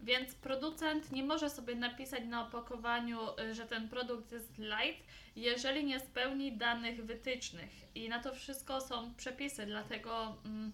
Więc 0.00 0.34
producent 0.34 1.12
nie 1.12 1.24
może 1.24 1.50
sobie 1.50 1.74
napisać 1.74 2.24
na 2.24 2.42
opakowaniu, 2.46 3.18
że 3.52 3.66
ten 3.66 3.88
produkt 3.88 4.32
jest 4.32 4.58
light, 4.58 5.06
jeżeli 5.36 5.84
nie 5.84 6.00
spełni 6.00 6.52
danych 6.52 7.04
wytycznych. 7.04 7.70
I 7.94 8.08
na 8.08 8.22
to 8.22 8.34
wszystko 8.34 8.80
są 8.80 9.14
przepisy, 9.14 9.66
dlatego 9.66 10.36
mm, 10.44 10.72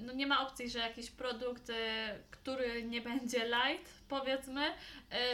no 0.00 0.12
nie 0.12 0.26
ma 0.26 0.46
opcji, 0.46 0.70
że 0.70 0.78
jakiś 0.78 1.10
produkt, 1.10 1.70
y, 1.70 1.74
który 2.30 2.82
nie 2.82 3.00
będzie 3.00 3.44
light, 3.44 3.92
powiedzmy, 4.08 4.74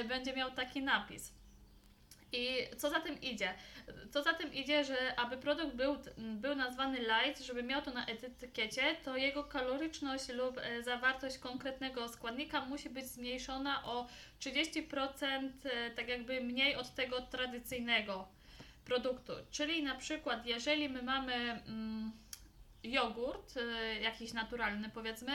y, 0.00 0.04
będzie 0.04 0.32
miał 0.32 0.50
taki 0.50 0.82
napis. 0.82 1.32
I 2.32 2.58
co 2.76 2.90
za 2.90 3.00
tym 3.00 3.20
idzie? 3.20 3.54
Co 4.10 4.22
za 4.22 4.32
tym 4.32 4.54
idzie, 4.54 4.84
że 4.84 4.96
aby 5.16 5.36
produkt 5.36 5.76
był, 5.76 5.96
był 6.16 6.54
nazwany 6.54 6.98
light, 6.98 7.44
żeby 7.44 7.62
miał 7.62 7.82
to 7.82 7.90
na 7.90 8.06
etykiecie, 8.06 8.96
to 9.04 9.16
jego 9.16 9.44
kaloryczność 9.44 10.28
lub 10.28 10.58
e, 10.58 10.82
zawartość 10.82 11.38
konkretnego 11.38 12.08
składnika 12.08 12.64
musi 12.64 12.90
być 12.90 13.06
zmniejszona 13.06 13.84
o 13.84 14.06
30% 14.40 15.50
e, 15.64 15.90
tak 15.90 16.08
jakby 16.08 16.40
mniej 16.40 16.76
od 16.76 16.94
tego 16.94 17.22
tradycyjnego 17.22 18.28
produktu. 18.84 19.32
Czyli 19.50 19.82
na 19.82 19.94
przykład 19.94 20.46
jeżeli 20.46 20.88
my 20.88 21.02
mamy 21.02 21.34
mm, 21.34 22.12
jogurt, 22.82 23.56
e, 23.56 24.00
jakiś 24.00 24.32
naturalny 24.32 24.90
powiedzmy, 24.94 25.32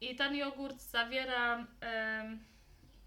i 0.00 0.16
ten 0.16 0.36
jogurt 0.36 0.80
zawiera 0.80 1.66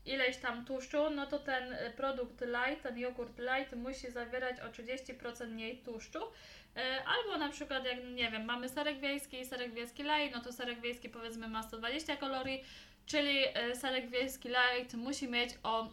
ileś 0.05 0.37
tam 0.37 0.65
tłuszczu, 0.65 1.09
no 1.09 1.25
to 1.25 1.39
ten 1.39 1.73
y, 1.73 1.93
produkt 1.97 2.41
light, 2.41 2.83
ten 2.83 2.97
jogurt 2.97 3.39
light 3.39 3.75
musi 3.75 4.11
zawierać 4.11 4.59
o 4.59 4.67
30% 4.67 5.47
mniej 5.47 5.77
tłuszczu. 5.77 6.19
Y, 6.23 6.81
albo 7.05 7.37
na 7.37 7.49
przykład 7.49 7.85
jak, 7.85 8.03
nie 8.03 8.31
wiem, 8.31 8.45
mamy 8.45 8.69
serek 8.69 8.99
wiejski 8.99 9.39
i 9.39 9.45
serek 9.45 9.73
wiejski 9.73 10.03
light, 10.03 10.35
no 10.35 10.41
to 10.41 10.53
serek 10.53 10.81
wiejski 10.81 11.09
powiedzmy 11.09 11.47
ma 11.47 11.63
120 11.63 12.17
kalorii, 12.17 12.63
czyli 13.05 13.43
y, 13.71 13.75
serek 13.75 14.09
wiejski 14.09 14.49
light 14.49 14.93
musi 14.93 15.27
mieć 15.27 15.49
o 15.63 15.89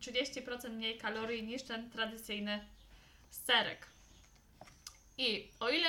30% 0.00 0.70
mniej 0.70 0.98
kalorii 0.98 1.42
niż 1.42 1.62
ten 1.62 1.90
tradycyjny 1.90 2.60
serek. 3.30 3.86
I 5.18 5.48
o 5.60 5.68
ile, 5.68 5.88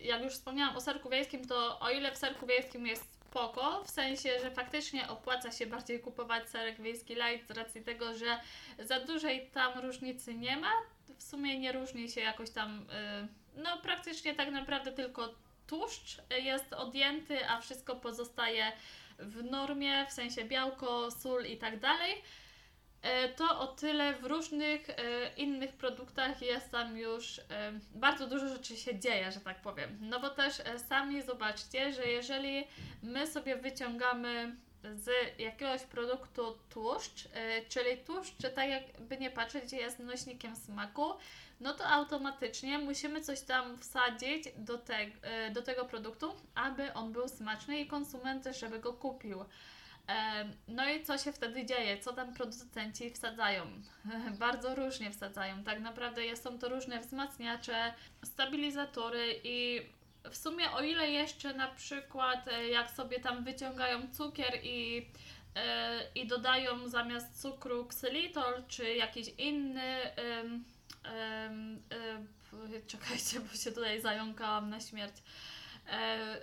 jak 0.00 0.22
już 0.22 0.32
wspomniałam 0.32 0.76
o 0.76 0.80
serku 0.80 1.10
wiejskim, 1.10 1.48
to 1.48 1.80
o 1.80 1.90
ile 1.90 2.12
w 2.12 2.16
serku 2.16 2.46
wiejskim 2.46 2.86
jest 2.86 3.17
spoko, 3.30 3.84
w 3.84 3.90
sensie, 3.90 4.40
że 4.42 4.50
faktycznie 4.50 5.08
opłaca 5.08 5.52
się 5.52 5.66
bardziej 5.66 6.00
kupować 6.00 6.48
serek 6.48 6.80
wiejski 6.80 7.14
light 7.14 7.48
z 7.48 7.50
racji 7.50 7.84
tego, 7.84 8.14
że 8.14 8.40
za 8.78 9.00
dużej 9.00 9.50
tam 9.50 9.78
różnicy 9.78 10.34
nie 10.34 10.56
ma. 10.56 10.72
W 11.18 11.22
sumie 11.22 11.58
nie 11.58 11.72
różni 11.72 12.10
się 12.10 12.20
jakoś 12.20 12.50
tam, 12.50 12.86
yy, 13.54 13.62
no 13.62 13.76
praktycznie 13.76 14.34
tak 14.34 14.50
naprawdę 14.50 14.92
tylko 14.92 15.34
tłuszcz 15.66 16.18
jest 16.38 16.72
odjęty, 16.72 17.48
a 17.48 17.60
wszystko 17.60 17.96
pozostaje 17.96 18.72
w 19.18 19.44
normie, 19.44 20.06
w 20.06 20.12
sensie 20.12 20.44
białko, 20.44 21.10
sól 21.10 21.44
i 21.44 21.56
tak 21.56 21.80
dalej. 21.80 22.22
E, 23.02 23.28
to 23.28 23.60
o 23.60 23.66
tyle 23.66 24.14
w 24.14 24.24
różnych 24.24 24.90
e, 24.90 24.94
innych 25.36 25.72
produktach 25.72 26.42
jest 26.42 26.70
tam 26.70 26.98
już 26.98 27.38
e, 27.38 27.42
bardzo 27.94 28.26
dużo 28.26 28.48
rzeczy 28.48 28.76
się 28.76 28.98
dzieje, 28.98 29.32
że 29.32 29.40
tak 29.40 29.62
powiem. 29.62 29.98
No 30.00 30.20
bo 30.20 30.30
też 30.30 30.62
sami 30.88 31.22
zobaczcie, 31.22 31.92
że 31.92 32.04
jeżeli 32.04 32.64
my 33.02 33.26
sobie 33.26 33.56
wyciągamy 33.56 34.56
z 34.94 35.10
jakiegoś 35.38 35.82
produktu 35.82 36.58
tłuszcz, 36.70 37.28
czyli 37.68 37.96
tłuszcz, 38.06 38.36
czy 38.42 38.50
tak 38.50 38.68
jakby 38.68 39.16
nie 39.16 39.30
patrzeć, 39.30 39.72
jest 39.72 39.98
nośnikiem 39.98 40.56
smaku, 40.56 41.12
no 41.60 41.74
to 41.74 41.86
automatycznie 41.86 42.78
musimy 42.78 43.20
coś 43.20 43.40
tam 43.40 43.78
wsadzić 43.78 44.44
do, 44.56 44.78
te, 44.78 44.96
do 45.52 45.62
tego 45.62 45.84
produktu, 45.84 46.34
aby 46.54 46.92
on 46.92 47.12
był 47.12 47.28
smaczny 47.28 47.80
i 47.80 47.86
konsument 47.86 48.44
żeby 48.58 48.78
go 48.78 48.92
kupił. 48.92 49.44
No 50.68 50.88
i 50.88 51.02
co 51.04 51.18
się 51.18 51.32
wtedy 51.32 51.66
dzieje? 51.66 51.98
Co 51.98 52.12
tam 52.12 52.34
producenci 52.34 53.10
wsadzają? 53.10 53.66
Bardzo 54.38 54.74
różnie 54.74 55.10
wsadzają. 55.10 55.64
Tak 55.64 55.80
naprawdę 55.80 56.36
są 56.36 56.58
to 56.58 56.68
różne 56.68 57.00
wzmacniacze, 57.00 57.94
stabilizatory 58.24 59.40
i 59.44 59.80
w 60.30 60.36
sumie 60.36 60.72
o 60.72 60.82
ile 60.82 61.10
jeszcze 61.10 61.54
na 61.54 61.68
przykład 61.68 62.48
e, 62.48 62.68
jak 62.68 62.90
sobie 62.90 63.20
tam 63.20 63.44
wyciągają 63.44 64.08
cukier 64.12 64.60
i, 64.62 65.06
e, 65.54 66.00
i 66.14 66.26
dodają 66.26 66.88
zamiast 66.88 67.42
cukru 67.42 67.86
ksylitol 67.86 68.62
czy 68.68 68.94
jakiś 68.94 69.28
inny 69.38 70.00
um, 70.42 71.82
czekajcie, 72.86 73.40
bo 73.40 73.56
się 73.56 73.72
tutaj 73.72 74.00
zająkałam 74.00 74.70
na 74.70 74.80
śmierć 74.80 75.16
e, 75.16 75.22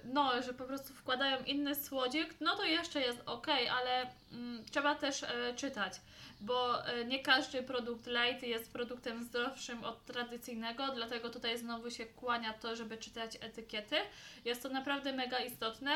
no, 0.03 0.41
że 0.41 0.53
po 0.53 0.63
prostu 0.63 0.93
wkładają 0.93 1.43
inny 1.43 1.75
słodzik, 1.75 2.35
no 2.39 2.55
to 2.55 2.63
jeszcze 2.63 3.01
jest 3.01 3.21
ok, 3.25 3.47
ale 3.71 4.11
mm, 4.31 4.65
trzeba 4.71 4.95
też 4.95 5.23
e, 5.23 5.53
czytać, 5.55 5.93
bo 6.41 6.87
e, 6.87 7.05
nie 7.05 7.19
każdy 7.19 7.63
produkt 7.63 8.07
light 8.07 8.43
jest 8.43 8.73
produktem 8.73 9.23
zdrowszym 9.23 9.83
od 9.83 10.05
tradycyjnego, 10.05 10.87
dlatego 10.95 11.29
tutaj 11.29 11.57
znowu 11.57 11.91
się 11.91 12.05
kłania 12.05 12.53
to, 12.53 12.75
żeby 12.75 12.97
czytać 12.97 13.37
etykiety. 13.41 13.95
Jest 14.45 14.63
to 14.63 14.69
naprawdę 14.69 15.13
mega 15.13 15.39
istotne. 15.39 15.91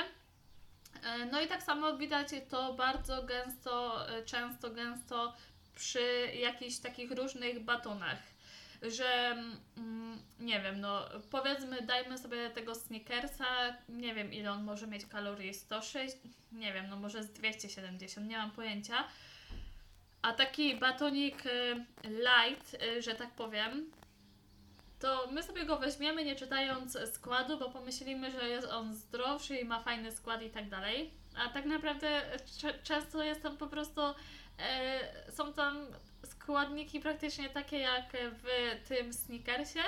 E, 1.04 1.26
no 1.26 1.42
i 1.42 1.48
tak 1.48 1.64
samo 1.64 1.98
widać 1.98 2.28
to 2.50 2.74
bardzo 2.74 3.24
gęsto, 3.24 4.06
e, 4.10 4.26
często 4.26 4.70
gęsto 4.70 5.34
przy 5.76 6.32
jakichś 6.40 6.78
takich 6.78 7.12
różnych 7.12 7.60
batonach, 7.60 8.20
że 8.82 9.36
mm, 9.78 10.22
nie 10.40 10.62
wiem, 10.62 10.82
no 10.82 11.10
powiedzmy 11.32 11.82
dajmy 11.82 12.18
sobie 12.18 12.50
tego 12.50 12.76
Snickersa, 12.76 13.46
nie 13.90 14.16
wiem 14.16 14.34
ile 14.34 14.52
on 14.52 14.64
może 14.64 14.88
mieć 14.88 15.06
kalorii, 15.06 15.54
106, 15.54 16.18
nie 16.52 16.74
wiem, 16.74 16.90
no 16.90 16.96
może 16.96 17.24
z 17.24 17.32
270, 17.32 18.28
nie 18.30 18.38
mam 18.38 18.52
pojęcia. 18.52 19.08
A 20.22 20.34
taki 20.34 20.76
batonik 20.76 21.44
e, 21.46 21.86
light, 22.04 22.78
że 23.00 23.16
tak 23.16 23.32
powiem, 23.32 23.92
to 25.00 25.28
my 25.32 25.44
sobie 25.44 25.66
go 25.66 25.78
weźmiemy 25.78 26.26
nie 26.26 26.36
czytając 26.36 26.98
składu, 27.14 27.60
bo 27.60 27.70
pomyślimy, 27.70 28.32
że 28.32 28.50
jest 28.50 28.68
on 28.68 28.96
zdrowszy 28.96 29.58
i 29.58 29.66
ma 29.66 29.80
fajny 29.80 30.12
skład 30.12 30.42
i 30.42 30.50
tak 30.50 30.70
dalej. 30.70 31.14
A 31.36 31.50
tak 31.50 31.66
naprawdę 31.66 32.22
często 32.84 33.24
jest 33.24 33.44
tam 33.44 33.58
po 33.58 33.68
prostu, 33.68 34.02
e, 34.60 35.32
są 35.32 35.54
tam 35.54 35.88
składniki 36.50 37.00
praktycznie 37.00 37.50
takie 37.50 37.80
jak 37.80 38.06
w 38.14 38.48
tym 38.88 39.14
sneakersie, 39.14 39.80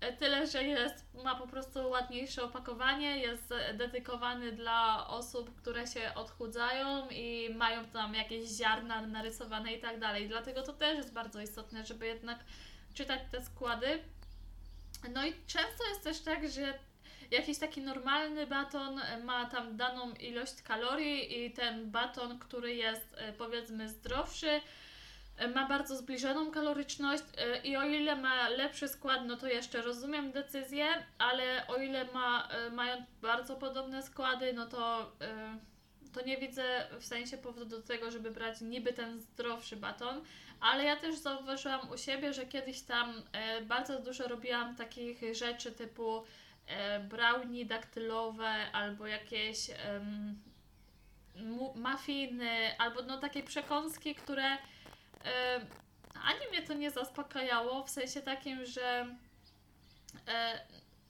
e, 0.00 0.12
tyle 0.12 0.46
że 0.46 0.62
jest, 0.62 1.14
ma 1.24 1.34
po 1.34 1.46
prostu 1.46 1.90
ładniejsze 1.90 2.44
opakowanie, 2.44 3.18
jest 3.18 3.54
dedykowany 3.74 4.52
dla 4.52 5.08
osób, 5.08 5.54
które 5.56 5.86
się 5.86 6.14
odchudzają 6.14 7.08
i 7.10 7.54
mają 7.54 7.84
tam 7.84 8.14
jakieś 8.14 8.48
ziarna 8.48 9.06
narysowane 9.06 9.72
i 9.72 9.80
tak 9.80 10.00
dalej. 10.00 10.28
Dlatego 10.28 10.62
to 10.62 10.72
też 10.72 10.96
jest 10.96 11.12
bardzo 11.12 11.40
istotne, 11.40 11.84
żeby 11.84 12.06
jednak 12.06 12.38
czytać 12.94 13.20
te 13.30 13.44
składy 13.44 13.98
no 15.12 15.26
i 15.26 15.32
często 15.46 15.88
jest 15.88 16.04
też 16.04 16.20
tak, 16.20 16.48
że 16.48 16.78
jakiś 17.30 17.58
taki 17.58 17.80
normalny 17.80 18.46
baton 18.46 19.00
ma 19.24 19.44
tam 19.44 19.76
daną 19.76 20.12
ilość 20.12 20.62
kalorii 20.62 21.44
i 21.44 21.50
ten 21.50 21.90
baton, 21.90 22.38
który 22.38 22.74
jest 22.74 23.14
e, 23.16 23.32
powiedzmy 23.32 23.88
zdrowszy, 23.88 24.60
ma 25.54 25.68
bardzo 25.68 25.96
zbliżoną 25.96 26.50
kaloryczność 26.50 27.24
e, 27.38 27.58
i 27.58 27.76
o 27.76 27.82
ile 27.82 28.16
ma 28.16 28.48
lepszy 28.48 28.88
skład, 28.88 29.20
no 29.26 29.36
to 29.36 29.46
jeszcze 29.46 29.82
rozumiem 29.82 30.32
decyzję, 30.32 30.86
ale 31.18 31.66
o 31.66 31.76
ile 31.76 32.04
ma, 32.04 32.48
mają 32.72 33.04
bardzo 33.22 33.56
podobne 33.56 34.02
składy, 34.02 34.52
no 34.52 34.66
to, 34.66 35.12
to 36.12 36.24
nie 36.26 36.36
widzę 36.36 36.86
w 37.00 37.04
sensie 37.04 37.38
powodu 37.38 37.66
do 37.66 37.82
tego, 37.82 38.10
żeby 38.10 38.30
brać 38.30 38.60
niby 38.60 38.92
ten 38.92 39.20
zdrowszy 39.20 39.76
baton, 39.76 40.22
ale 40.60 40.84
ja 40.84 40.96
też 40.96 41.14
zauważyłam 41.14 41.90
u 41.90 41.98
siebie, 41.98 42.32
że 42.32 42.46
kiedyś 42.46 42.82
tam 42.82 43.22
e, 43.32 43.62
bardzo 43.62 44.00
dużo 44.00 44.28
robiłam 44.28 44.76
takich 44.76 45.34
rzeczy 45.34 45.72
typu 45.72 46.24
e, 46.66 47.00
brownie 47.00 47.66
daktylowe 47.66 48.72
albo 48.72 49.06
jakieś 49.06 49.70
muffiny, 51.74 52.78
albo 52.78 53.02
no 53.02 53.18
takie 53.18 53.42
przekąski, 53.42 54.14
które 54.14 54.44
e, 54.44 54.58
ani 56.24 56.40
mnie 56.50 56.62
to 56.62 56.74
nie 56.74 56.90
zaspokajało, 56.90 57.84
w 57.84 57.90
sensie 57.90 58.22
takim, 58.22 58.66
że 58.66 59.16
e, 60.28 60.60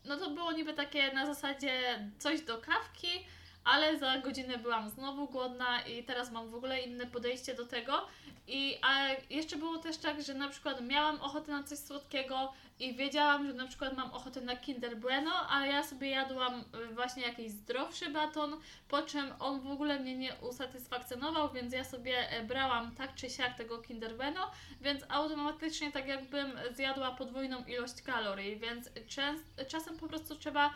no 0.04 0.16
to 0.16 0.30
było 0.30 0.52
niby 0.52 0.74
takie 0.74 1.12
na 1.12 1.26
zasadzie 1.26 1.80
coś 2.18 2.40
do 2.40 2.58
kawki, 2.58 3.26
ale 3.64 3.98
za 3.98 4.18
godzinę 4.18 4.58
byłam 4.58 4.90
znowu 4.90 5.28
głodna 5.28 5.82
i 5.82 6.04
teraz 6.04 6.32
mam 6.32 6.50
w 6.50 6.54
ogóle 6.54 6.80
inne 6.80 7.06
podejście 7.06 7.54
do 7.54 7.66
tego. 7.66 8.06
I 8.46 8.78
a 8.82 9.08
jeszcze 9.30 9.56
było 9.56 9.78
też 9.78 9.96
tak, 9.96 10.22
że 10.22 10.34
na 10.34 10.48
przykład 10.48 10.80
miałam 10.80 11.20
ochotę 11.20 11.52
na 11.52 11.62
coś 11.62 11.78
słodkiego 11.78 12.52
i 12.80 12.94
wiedziałam, 12.94 13.46
że 13.46 13.52
na 13.52 13.66
przykład 13.66 13.96
mam 13.96 14.10
ochotę 14.10 14.40
na 14.40 14.56
Kinder 14.56 14.96
Bueno, 14.96 15.32
ale 15.48 15.68
ja 15.68 15.82
sobie 15.82 16.08
jadłam 16.08 16.64
y, 16.90 16.94
właśnie 16.94 17.22
jakiś 17.22 17.50
zdrowszy 17.50 18.10
baton, 18.10 18.56
po 18.88 19.02
czym 19.02 19.32
on 19.38 19.60
w 19.60 19.70
ogóle 19.70 20.00
mnie 20.00 20.16
nie 20.16 20.34
usatysfakcjonował, 20.34 21.52
więc 21.52 21.72
ja 21.72 21.84
sobie 21.84 22.30
e, 22.30 22.42
brałam 22.42 22.94
tak 22.94 23.14
czy 23.14 23.30
siak 23.30 23.56
tego 23.56 23.78
Kinder 23.78 24.16
Bueno, 24.16 24.50
więc 24.80 25.02
automatycznie 25.08 25.92
tak 25.92 26.06
jakbym 26.06 26.52
zjadła 26.70 27.10
podwójną 27.10 27.64
ilość 27.64 28.02
kalorii, 28.02 28.56
więc 28.56 28.90
czas, 29.08 29.36
czasem 29.68 29.98
po 29.98 30.08
prostu 30.08 30.36
trzeba 30.36 30.70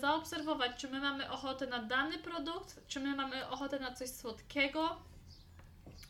zaobserwować, 0.00 0.72
czy 0.76 0.88
my 0.88 1.00
mamy 1.00 1.30
ochotę 1.30 1.66
na 1.66 1.78
dany 1.78 2.18
produkt, 2.18 2.80
czy 2.88 3.00
my 3.00 3.16
mamy 3.16 3.48
ochotę 3.48 3.78
na 3.78 3.94
coś 3.94 4.10
słodkiego, 4.10 4.96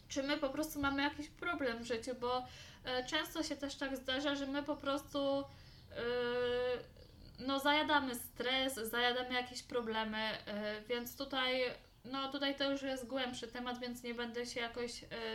czy 0.08 0.22
my 0.22 0.36
po 0.36 0.48
prostu 0.48 0.80
mamy 0.80 1.02
jakiś 1.02 1.28
problem 1.28 1.78
w 1.78 1.86
życiu, 1.86 2.14
bo 2.20 2.46
e, 2.84 3.04
często 3.04 3.42
się 3.42 3.56
też 3.56 3.74
tak 3.74 3.96
zdarza, 3.96 4.34
że 4.34 4.46
my 4.46 4.62
po 4.62 4.76
prostu 4.76 5.38
e, 5.38 5.44
no 7.38 7.60
zajadamy 7.60 8.14
stres, 8.14 8.74
zajadamy 8.74 9.34
jakieś 9.34 9.62
problemy, 9.62 10.18
e, 10.18 10.80
więc 10.88 11.16
tutaj 11.16 11.60
no 12.04 12.32
tutaj 12.32 12.56
to 12.56 12.70
już 12.70 12.82
jest 12.82 13.06
głębszy 13.06 13.48
temat, 13.48 13.78
więc 13.78 14.02
nie 14.02 14.14
będę 14.14 14.46
się 14.46 14.60
jakoś 14.60 14.92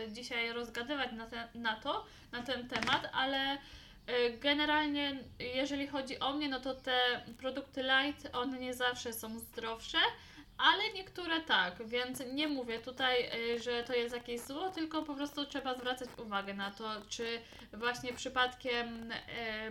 dzisiaj 0.08 0.52
rozgadywać 0.52 1.12
na, 1.12 1.26
te, 1.26 1.48
na 1.54 1.80
to, 1.80 2.06
na 2.32 2.42
ten 2.42 2.68
temat, 2.68 3.10
ale 3.12 3.58
generalnie 4.40 5.18
jeżeli 5.38 5.86
chodzi 5.86 6.18
o 6.18 6.32
mnie, 6.32 6.48
no 6.48 6.60
to 6.60 6.74
te 6.74 7.24
produkty 7.38 7.82
light, 7.82 8.36
one 8.36 8.58
nie 8.58 8.74
zawsze 8.74 9.12
są 9.12 9.38
zdrowsze, 9.38 9.98
ale 10.58 10.92
niektóre 10.92 11.40
tak, 11.40 11.86
więc 11.86 12.22
nie 12.32 12.48
mówię 12.48 12.78
tutaj, 12.78 13.30
y, 13.54 13.62
że 13.62 13.84
to 13.84 13.94
jest 13.94 14.14
jakieś 14.14 14.40
zło, 14.40 14.70
tylko 14.70 15.02
po 15.02 15.14
prostu 15.14 15.46
trzeba 15.46 15.74
zwracać 15.74 16.08
uwagę 16.18 16.54
na 16.54 16.70
to, 16.70 16.90
czy 17.08 17.40
właśnie 17.72 18.12
przypadkiem 18.12 19.12
y, 19.12 19.16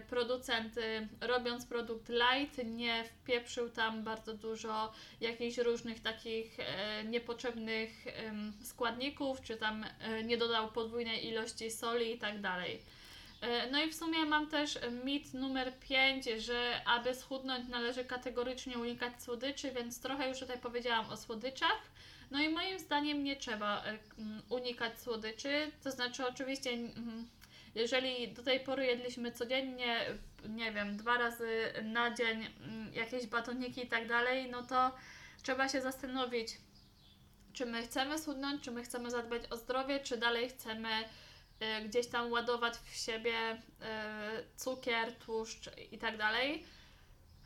producent 0.09 0.75
robiąc 1.21 1.65
produkt 1.65 2.09
light 2.09 2.65
nie 2.65 3.03
wpieprzył 3.03 3.69
tam 3.69 4.03
bardzo 4.03 4.33
dużo 4.33 4.93
jakichś 5.21 5.57
różnych 5.57 6.01
takich 6.01 6.57
niepotrzebnych 7.05 8.05
składników, 8.63 9.41
czy 9.41 9.57
tam 9.57 9.85
nie 10.23 10.37
dodał 10.37 10.71
podwójnej 10.71 11.27
ilości 11.27 11.71
soli 11.71 12.15
i 12.15 12.17
tak 12.17 12.41
dalej. 12.41 12.81
E, 13.41 13.71
no 13.71 13.83
i 13.83 13.89
w 13.89 13.95
sumie 13.95 14.25
mam 14.25 14.47
też 14.47 14.79
mit 15.03 15.33
numer 15.33 15.79
5, 15.79 16.25
że 16.37 16.81
aby 16.85 17.15
schudnąć 17.15 17.67
należy 17.67 18.05
kategorycznie 18.05 18.77
unikać 18.77 19.23
słodyczy, 19.23 19.71
więc 19.71 20.01
trochę 20.01 20.29
już 20.29 20.39
tutaj 20.39 20.59
powiedziałam 20.59 21.09
o 21.09 21.17
słodyczach. 21.17 21.81
No 22.31 22.41
i 22.41 22.49
moim 22.49 22.79
zdaniem 22.79 23.23
nie 23.23 23.35
trzeba 23.35 23.83
e, 23.85 23.97
unikać 24.49 25.01
słodyczy, 25.01 25.71
to 25.83 25.91
znaczy 25.91 26.27
oczywiście 26.27 26.71
jeżeli 27.75 28.33
do 28.33 28.43
tej 28.43 28.59
pory 28.59 28.85
jedliśmy 28.85 29.31
codziennie, 29.31 30.05
nie 30.49 30.71
wiem, 30.71 30.97
dwa 30.97 31.17
razy 31.17 31.73
na 31.83 32.13
dzień 32.13 32.47
jakieś 32.93 33.27
batoniki 33.27 33.83
i 33.83 33.87
tak 33.87 34.07
dalej, 34.07 34.51
no 34.51 34.63
to 34.63 34.91
trzeba 35.43 35.69
się 35.69 35.81
zastanowić, 35.81 36.57
czy 37.53 37.65
my 37.65 37.83
chcemy 37.83 38.19
schudnąć, 38.19 38.63
czy 38.63 38.71
my 38.71 38.83
chcemy 38.83 39.11
zadbać 39.11 39.41
o 39.49 39.57
zdrowie, 39.57 39.99
czy 39.99 40.17
dalej 40.17 40.49
chcemy 40.49 40.89
gdzieś 41.85 42.07
tam 42.07 42.31
ładować 42.31 42.73
w 42.73 42.95
siebie 42.95 43.53
y, 43.53 43.57
cukier, 44.57 45.15
tłuszcz 45.15 45.69
i 45.91 45.97
tak 45.97 46.17
dalej. 46.17 46.65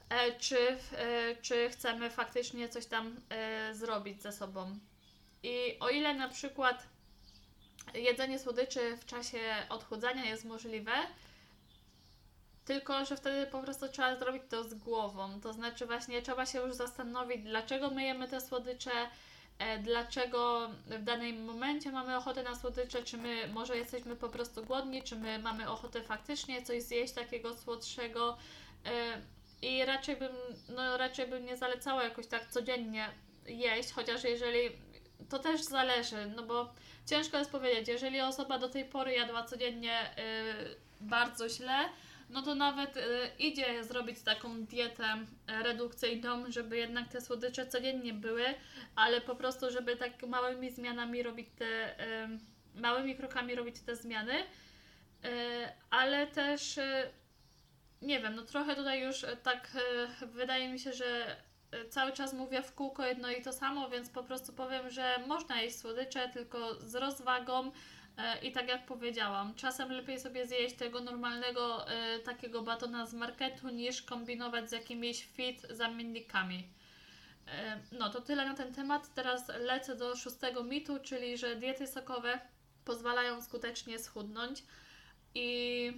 E, 0.09 0.39
czy, 0.39 0.57
y, 0.57 0.77
czy 1.41 1.69
chcemy 1.69 2.09
faktycznie 2.09 2.69
coś 2.69 2.85
tam 2.85 3.21
zrobić 3.73 4.21
ze 4.21 4.31
sobą. 4.31 4.79
I 5.43 5.79
o 5.79 5.89
ile 5.89 6.13
na 6.13 6.29
przykład 6.29 6.87
jedzenie 7.93 8.39
słodyczy 8.39 8.97
w 8.97 9.05
czasie 9.05 9.39
odchudzania 9.69 10.25
jest 10.25 10.45
możliwe, 10.45 10.91
tylko 12.65 13.05
że 13.05 13.17
wtedy 13.17 13.47
po 13.47 13.59
prostu 13.59 13.87
trzeba 13.89 14.15
zrobić 14.15 14.43
to 14.49 14.63
z 14.63 14.73
głową. 14.73 15.41
To 15.41 15.53
znaczy, 15.53 15.85
właśnie 15.85 16.21
trzeba 16.21 16.45
się 16.45 16.59
już 16.59 16.75
zastanowić, 16.75 17.43
dlaczego 17.43 17.89
my 17.89 18.03
jemy 18.03 18.27
te 18.27 18.41
słodycze, 18.41 18.91
E, 18.91 19.07
dlaczego 19.83 20.69
w 20.85 21.03
danym 21.03 21.45
momencie 21.45 21.91
mamy 21.91 22.17
ochotę 22.17 22.43
na 22.43 22.55
słodycze, 22.55 23.03
czy 23.03 23.17
my 23.17 23.47
może 23.47 23.77
jesteśmy 23.77 24.15
po 24.15 24.29
prostu 24.29 24.65
głodni, 24.65 25.03
czy 25.03 25.15
my 25.15 25.39
mamy 25.39 25.69
ochotę 25.69 26.01
faktycznie 26.01 26.63
coś 26.63 26.83
zjeść 26.83 27.13
takiego 27.13 27.57
słodszego? 27.57 28.37
E, 28.85 29.21
i 29.61 29.85
raczej 29.85 30.15
bym, 30.15 30.31
no 30.69 30.97
raczej 30.97 31.27
bym 31.27 31.45
nie 31.45 31.57
zalecała 31.57 32.03
jakoś 32.03 32.27
tak 32.27 32.47
codziennie 32.47 33.09
jeść, 33.47 33.91
chociaż 33.91 34.23
jeżeli 34.23 34.69
to 35.29 35.39
też 35.39 35.61
zależy, 35.61 36.31
no 36.35 36.43
bo 36.43 36.73
ciężko 37.05 37.37
jest 37.37 37.51
powiedzieć, 37.51 37.87
jeżeli 37.87 38.21
osoba 38.21 38.59
do 38.59 38.69
tej 38.69 38.85
pory 38.85 39.13
jadła 39.13 39.43
codziennie 39.43 40.01
y, 40.01 40.75
bardzo 41.01 41.49
źle, 41.49 41.89
no 42.29 42.41
to 42.41 42.55
nawet 42.55 42.97
y, 42.97 43.01
idzie 43.39 43.83
zrobić 43.83 44.21
taką 44.21 44.65
dietę 44.65 45.03
redukcyjną, 45.47 46.51
żeby 46.51 46.77
jednak 46.77 47.09
te 47.09 47.21
słodycze 47.21 47.67
codziennie 47.67 48.13
były, 48.13 48.45
ale 48.95 49.21
po 49.21 49.35
prostu, 49.35 49.71
żeby 49.71 49.95
tak 49.95 50.23
małymi 50.27 50.71
zmianami 50.71 51.23
robić 51.23 51.47
te, 51.57 51.95
małymi 52.75 53.15
krokami 53.15 53.55
robić 53.55 53.79
te 53.79 53.95
zmiany, 53.95 54.33
y, 54.33 54.45
ale 55.89 56.27
też 56.27 56.77
y, 56.77 57.11
nie 58.01 58.19
wiem, 58.19 58.35
no 58.35 58.43
trochę 58.43 58.75
tutaj 58.75 59.01
już 59.01 59.25
tak 59.43 59.71
wydaje 60.21 60.69
mi 60.69 60.79
się, 60.79 60.93
że 60.93 61.35
cały 61.89 62.11
czas 62.11 62.33
mówię 62.33 62.61
w 62.61 62.75
kółko 62.75 63.05
jedno 63.05 63.29
i 63.31 63.41
to 63.41 63.53
samo, 63.53 63.89
więc 63.89 64.09
po 64.09 64.23
prostu 64.23 64.53
powiem, 64.53 64.89
że 64.89 65.19
można 65.27 65.61
jeść 65.61 65.79
słodycze, 65.79 66.29
tylko 66.29 66.75
z 66.75 66.95
rozwagą. 66.95 67.71
E, 68.17 68.39
I 68.39 68.51
tak 68.51 68.67
jak 68.67 68.85
powiedziałam, 68.85 69.55
czasem 69.55 69.91
lepiej 69.91 70.19
sobie 70.19 70.47
zjeść 70.47 70.75
tego 70.75 71.01
normalnego 71.01 71.89
e, 71.89 72.19
takiego 72.19 72.61
batona 72.61 73.05
z 73.05 73.13
marketu 73.13 73.69
niż 73.69 74.01
kombinować 74.01 74.69
z 74.69 74.71
jakimiś 74.71 75.25
fit 75.25 75.61
zamiennikami. 75.69 76.67
E, 77.47 77.79
no 77.91 78.09
to 78.09 78.21
tyle 78.21 78.45
na 78.45 78.53
ten 78.53 78.73
temat. 78.73 79.13
Teraz 79.13 79.47
lecę 79.59 79.95
do 79.95 80.15
szóstego 80.15 80.63
mitu, 80.63 80.99
czyli 80.99 81.37
że 81.37 81.55
diety 81.55 81.87
sokowe 81.87 82.39
pozwalają 82.85 83.41
skutecznie 83.41 83.99
schudnąć. 83.99 84.63
I 85.35 85.91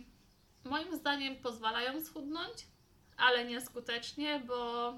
moim 0.63 0.95
zdaniem 0.95 1.35
pozwalają 1.35 2.01
schudnąć, 2.01 2.67
ale 3.17 3.45
nieskutecznie, 3.45 4.39
bo 4.39 4.93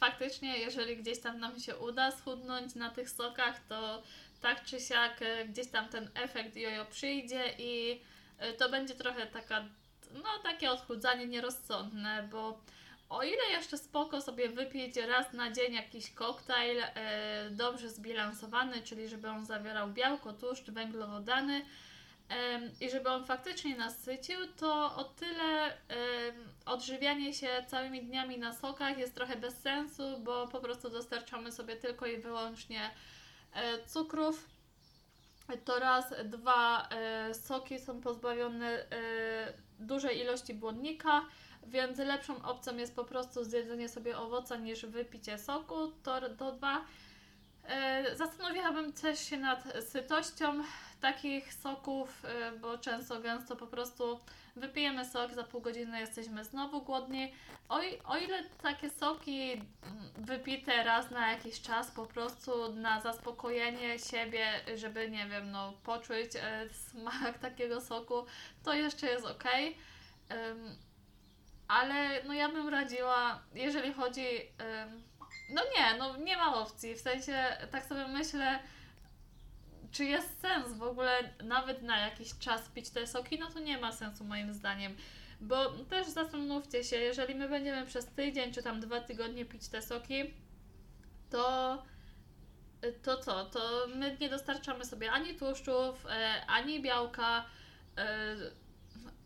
faktycznie, 0.00 0.58
jeżeli 0.58 0.96
gdzieś 0.96 1.20
tam 1.20 1.38
nam 1.38 1.60
się 1.60 1.76
uda 1.76 2.10
schudnąć 2.10 2.74
na 2.74 2.90
tych 2.90 3.10
sokach, 3.10 3.66
to 3.68 4.02
tak 4.40 4.64
czy 4.64 4.80
siak 4.80 5.22
e, 5.22 5.44
gdzieś 5.44 5.66
tam 5.68 5.88
ten 5.88 6.10
efekt 6.14 6.56
jojo 6.56 6.84
przyjdzie 6.84 7.42
i 7.58 8.00
e, 8.38 8.52
to 8.52 8.68
będzie 8.68 8.94
trochę 8.94 9.26
taka, 9.26 9.64
no 10.14 10.28
takie 10.42 10.70
odchudzanie 10.70 11.26
nierozsądne, 11.26 12.28
bo 12.30 12.60
o 13.08 13.22
ile 13.22 13.44
jeszcze 13.50 13.78
spoko 13.78 14.20
sobie 14.20 14.48
wypić 14.48 14.96
raz 14.96 15.32
na 15.32 15.50
dzień 15.50 15.74
jakiś 15.74 16.10
koktajl 16.10 16.80
e, 16.80 17.50
dobrze 17.50 17.90
zbilansowany, 17.90 18.82
czyli 18.82 19.08
żeby 19.08 19.28
on 19.28 19.46
zawierał 19.46 19.88
białko, 19.88 20.32
tłuszcz, 20.32 20.70
węglowodany 20.70 21.62
i 22.80 22.90
żeby 22.90 23.08
on 23.08 23.24
faktycznie 23.24 23.76
nasycił, 23.76 24.38
to 24.56 24.96
o 24.96 25.04
tyle 25.04 25.76
odżywianie 26.66 27.34
się 27.34 27.48
całymi 27.66 28.02
dniami 28.02 28.38
na 28.38 28.52
sokach 28.52 28.98
jest 28.98 29.14
trochę 29.14 29.36
bez 29.36 29.58
sensu, 29.60 30.02
bo 30.18 30.48
po 30.48 30.60
prostu 30.60 30.90
dostarczamy 30.90 31.52
sobie 31.52 31.76
tylko 31.76 32.06
i 32.06 32.18
wyłącznie 32.18 32.90
cukrów. 33.86 34.48
To 35.64 35.78
raz, 35.78 36.14
dwa, 36.24 36.88
e, 36.88 37.34
soki 37.34 37.78
są 37.78 38.00
pozbawione 38.00 38.66
e, 38.66 38.86
dużej 39.78 40.20
ilości 40.20 40.54
błonnika, 40.54 41.24
więc 41.66 41.98
lepszą 41.98 42.42
opcją 42.42 42.76
jest 42.76 42.96
po 42.96 43.04
prostu 43.04 43.44
zjedzenie 43.44 43.88
sobie 43.88 44.18
owoca 44.18 44.56
niż 44.56 44.86
wypicie 44.86 45.38
soku. 45.38 45.92
To, 46.02 46.34
to 46.34 46.52
dwa. 46.52 46.84
E, 47.64 48.16
Zastanawiałabym 48.16 48.92
też 48.92 49.20
się 49.20 49.36
nad 49.36 49.64
sytością 49.88 50.62
takich 51.00 51.54
soków, 51.54 52.24
e, 52.24 52.52
bo 52.52 52.78
często, 52.78 53.20
gęsto 53.20 53.56
po 53.56 53.66
prostu 53.66 54.20
wypijemy 54.56 55.04
sok, 55.04 55.32
za 55.32 55.44
pół 55.44 55.60
godziny 55.60 56.00
jesteśmy 56.00 56.44
znowu 56.44 56.82
głodni. 56.82 57.32
O, 57.68 57.80
o 58.04 58.16
ile 58.16 58.44
takie 58.62 58.90
soki 58.90 59.62
wypite 60.18 60.84
raz 60.84 61.10
na 61.10 61.32
jakiś 61.32 61.60
czas, 61.60 61.90
po 61.90 62.06
prostu 62.06 62.72
na 62.74 63.00
zaspokojenie 63.00 63.98
siebie, 63.98 64.46
żeby 64.74 65.10
nie 65.10 65.26
wiem, 65.26 65.50
no 65.50 65.72
poczuć 65.82 66.36
e, 66.36 66.68
smak 66.68 67.38
takiego 67.48 67.80
soku, 67.80 68.26
to 68.64 68.74
jeszcze 68.74 69.06
jest 69.06 69.26
ok. 69.26 69.44
Ale 71.68 72.24
no 72.24 72.34
ja 72.34 72.48
bym 72.48 72.68
radziła, 72.68 73.42
jeżeli 73.54 73.92
chodzi. 73.92 74.26
em, 74.58 75.02
no 75.50 75.62
nie, 75.78 75.98
no 75.98 76.16
nie 76.16 76.36
ma 76.36 76.54
opcji. 76.54 76.94
W 76.94 77.00
sensie 77.00 77.56
tak 77.70 77.86
sobie 77.86 78.08
myślę, 78.08 78.58
czy 79.96 80.04
jest 80.04 80.40
sens 80.40 80.72
w 80.72 80.82
ogóle 80.82 81.18
nawet 81.44 81.82
na 81.82 82.00
jakiś 82.00 82.38
czas 82.38 82.68
pić 82.68 82.90
te 82.90 83.06
soki, 83.06 83.38
no 83.38 83.50
to 83.50 83.58
nie 83.58 83.78
ma 83.78 83.92
sensu 83.92 84.24
moim 84.24 84.54
zdaniem. 84.54 84.96
Bo 85.40 85.68
też 85.68 86.06
zastanówcie 86.06 86.84
się, 86.84 86.96
jeżeli 86.96 87.34
my 87.34 87.48
będziemy 87.48 87.86
przez 87.86 88.06
tydzień 88.06 88.52
czy 88.52 88.62
tam 88.62 88.80
dwa 88.80 89.00
tygodnie 89.00 89.44
pić 89.44 89.68
te 89.68 89.82
soki, 89.82 90.34
to 91.30 91.82
to 93.02 93.16
co? 93.16 93.44
To 93.44 93.86
my 93.94 94.16
nie 94.20 94.28
dostarczamy 94.28 94.84
sobie 94.84 95.12
ani 95.12 95.34
tłuszczów, 95.34 96.06
e, 96.06 96.46
ani 96.46 96.82
białka. 96.82 97.44
E, 97.98 98.36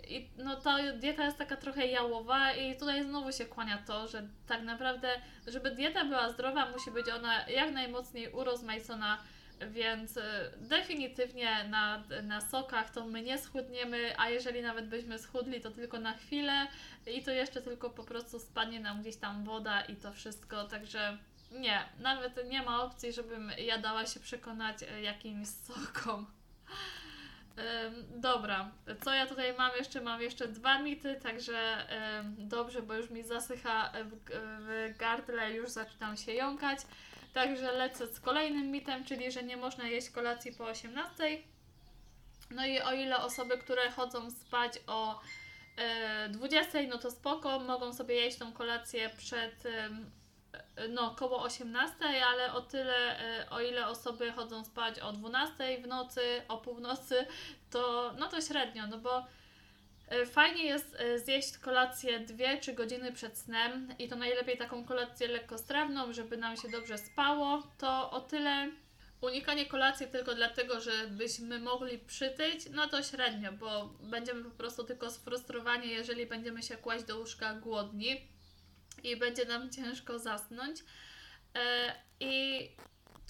i 0.09 0.31
no 0.37 0.57
ta 0.57 0.93
dieta 0.93 1.25
jest 1.25 1.39
taka 1.39 1.57
trochę 1.57 1.87
jałowa 1.87 2.53
i 2.53 2.77
tutaj 2.77 3.05
znowu 3.05 3.33
się 3.33 3.45
kłania 3.45 3.79
to, 3.87 4.09
że 4.09 4.29
tak 4.47 4.63
naprawdę, 4.63 5.09
żeby 5.47 5.71
dieta 5.71 6.05
była 6.05 6.33
zdrowa, 6.33 6.71
musi 6.71 6.91
być 6.91 7.09
ona 7.09 7.49
jak 7.49 7.73
najmocniej 7.73 8.33
urozmaicona, 8.33 9.19
więc 9.69 10.17
y, 10.17 10.23
definitywnie 10.57 11.65
na, 11.65 12.05
na 12.23 12.41
sokach 12.41 12.91
to 12.91 13.07
my 13.07 13.23
nie 13.23 13.39
schudniemy, 13.39 14.19
a 14.19 14.29
jeżeli 14.29 14.63
nawet 14.63 14.89
byśmy 14.89 15.19
schudli, 15.19 15.61
to 15.61 15.71
tylko 15.71 15.99
na 15.99 16.13
chwilę 16.13 16.67
i 17.07 17.23
to 17.23 17.31
jeszcze 17.31 17.63
tylko 17.63 17.91
po 17.91 18.05
prostu 18.05 18.39
spadnie 18.39 18.81
nam 18.81 19.01
gdzieś 19.01 19.17
tam 19.17 19.45
woda 19.45 19.81
i 19.81 19.97
to 19.97 20.13
wszystko, 20.13 20.65
także 20.65 21.19
nie, 21.51 21.85
nawet 21.99 22.49
nie 22.49 22.63
ma 22.63 22.83
opcji, 22.83 23.13
żebym 23.13 23.53
ja 23.59 23.79
dała 23.79 24.07
się 24.07 24.21
przekonać 24.21 24.83
y, 24.83 25.01
jakimś 25.01 25.49
sokom. 25.49 26.27
Ym, 27.87 28.21
dobra, 28.21 28.71
co 29.05 29.15
ja 29.15 29.27
tutaj 29.27 29.55
mam 29.59 29.71
jeszcze? 29.79 30.01
Mam 30.01 30.23
jeszcze 30.23 30.49
dwa 30.49 30.79
mity, 30.79 31.21
także 31.23 31.87
ym, 32.19 32.49
dobrze, 32.49 32.83
bo 32.83 32.95
już 32.95 33.11
mi 33.11 33.23
zasycha 33.23 33.93
w, 34.05 34.17
w 34.61 34.97
gardle, 34.99 35.53
już 35.53 35.71
zaczynam 35.71 36.17
się 36.17 36.33
jąkać. 36.33 36.79
Także 37.35 37.73
lecę 37.73 38.07
z 38.07 38.21
kolejnym 38.21 38.71
mitem, 38.71 39.05
czyli 39.05 39.33
że 39.33 39.43
nie 39.43 39.57
można 39.57 39.89
jeść 39.89 40.11
kolacji 40.11 40.53
po 40.53 40.65
18. 40.65 41.39
No 42.51 42.67
i 42.67 42.81
o 42.81 42.93
ile 42.93 43.19
osoby, 43.19 43.59
które 43.59 43.91
chodzą 43.91 44.31
spać 44.31 44.73
o 44.87 45.21
e, 45.77 46.29
20, 46.29 46.79
no 46.89 46.99
to 46.99 47.11
spoko, 47.11 47.59
mogą 47.59 47.93
sobie 47.93 48.15
jeść 48.15 48.39
tą 48.39 48.53
kolację 48.53 49.11
przed 49.19 49.67
e, 49.67 49.91
no 50.89 51.15
koło 51.15 51.43
18, 51.43 51.97
ale 52.27 52.53
o 52.53 52.61
tyle, 52.61 53.21
e, 53.21 53.51
o 53.51 53.61
ile 53.61 53.87
osoby 53.87 54.33
chodzą 54.33 54.65
spać 54.65 55.01
o 55.01 55.13
12 55.13 55.79
w 55.83 55.87
nocy, 55.87 56.43
o 56.49 56.59
północy, 56.59 57.27
to 57.71 58.13
no 58.19 58.29
to 58.29 58.41
średnio, 58.41 58.87
no 58.87 58.99
bo 58.99 59.19
e, 59.19 59.25
fajnie 60.27 60.65
jest 60.65 60.97
e, 60.99 61.19
zjeść 61.19 61.59
kolację 61.59 62.21
2-3 62.21 62.75
godziny 62.75 63.13
przed 63.13 63.39
snem 63.39 63.95
i 63.99 64.09
to 64.09 64.17
najlepiej 64.17 64.59
taką 64.59 64.85
kolację 64.85 65.29
lekkostrawną, 65.29 66.13
żeby 66.13 66.37
nam 66.37 66.57
się 66.57 66.69
dobrze 66.69 66.99
spało, 66.99 67.63
to 67.79 68.11
o 68.11 68.21
tyle 68.21 68.71
unikanie 69.21 69.67
kolacji 69.67 70.07
tylko 70.07 70.35
dlatego, 70.35 70.81
żebyśmy 70.81 71.59
mogli 71.59 71.99
przytyć, 71.99 72.71
no 72.71 72.89
to 72.89 73.03
średnio, 73.03 73.53
bo 73.53 73.95
będziemy 74.01 74.45
po 74.45 74.51
prostu 74.51 74.85
tylko 74.85 75.11
sfrustrowani, 75.11 75.91
jeżeli 75.91 76.27
będziemy 76.27 76.63
się 76.63 76.77
kłaść 76.77 77.05
do 77.05 77.19
łóżka 77.19 77.55
głodni 77.55 78.29
i 79.05 79.17
będzie 79.17 79.45
nam 79.45 79.71
ciężko 79.71 80.19
zasnąć. 80.19 80.81
E, 81.55 81.95
I 82.21 82.61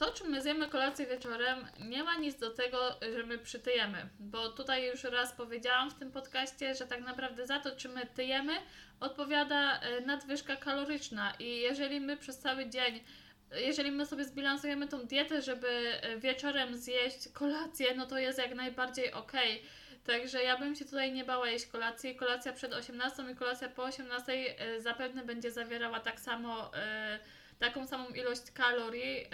to, 0.00 0.12
czy 0.12 0.24
my 0.24 0.42
zjemy 0.42 0.68
kolację 0.68 1.06
wieczorem, 1.06 1.66
nie 1.80 2.04
ma 2.04 2.14
nic 2.14 2.36
do 2.38 2.50
tego, 2.50 2.78
że 3.16 3.22
my 3.26 3.38
przytyjemy, 3.38 4.08
bo 4.18 4.48
tutaj 4.48 4.86
już 4.86 5.04
raz 5.04 5.32
powiedziałam 5.32 5.90
w 5.90 5.94
tym 5.94 6.12
podcaście, 6.12 6.74
że 6.74 6.86
tak 6.86 7.00
naprawdę 7.00 7.46
za 7.46 7.58
to, 7.58 7.76
czy 7.76 7.88
my 7.88 8.06
tyjemy, 8.06 8.52
odpowiada 9.00 9.80
e, 9.80 10.00
nadwyżka 10.00 10.56
kaloryczna 10.56 11.32
i 11.38 11.60
jeżeli 11.60 12.00
my 12.00 12.16
przez 12.16 12.38
cały 12.38 12.68
dzień, 12.68 13.00
jeżeli 13.52 13.90
my 13.90 14.06
sobie 14.06 14.24
zbilansujemy 14.24 14.88
tą 14.88 15.06
dietę, 15.06 15.42
żeby 15.42 15.68
e, 15.68 16.16
wieczorem 16.16 16.76
zjeść 16.76 17.28
kolację, 17.32 17.94
no 17.96 18.06
to 18.06 18.18
jest 18.18 18.38
jak 18.38 18.54
najbardziej 18.54 19.12
ok. 19.12 19.32
Także 20.04 20.42
ja 20.42 20.58
bym 20.58 20.74
się 20.74 20.84
tutaj 20.84 21.12
nie 21.12 21.24
bała 21.24 21.48
jeść 21.48 21.66
kolacji. 21.66 22.16
Kolacja 22.16 22.52
przed 22.52 22.72
18 22.72 23.22
i 23.32 23.34
kolacja 23.34 23.68
po 23.68 23.82
18 23.82 24.32
e, 24.32 24.80
zapewne 24.80 25.24
będzie 25.24 25.50
zawierała 25.50 26.00
tak 26.00 26.20
samo, 26.20 26.70
taką 27.58 27.86
samą 27.86 28.08
ilość 28.08 28.50
kalorii. 28.50 29.26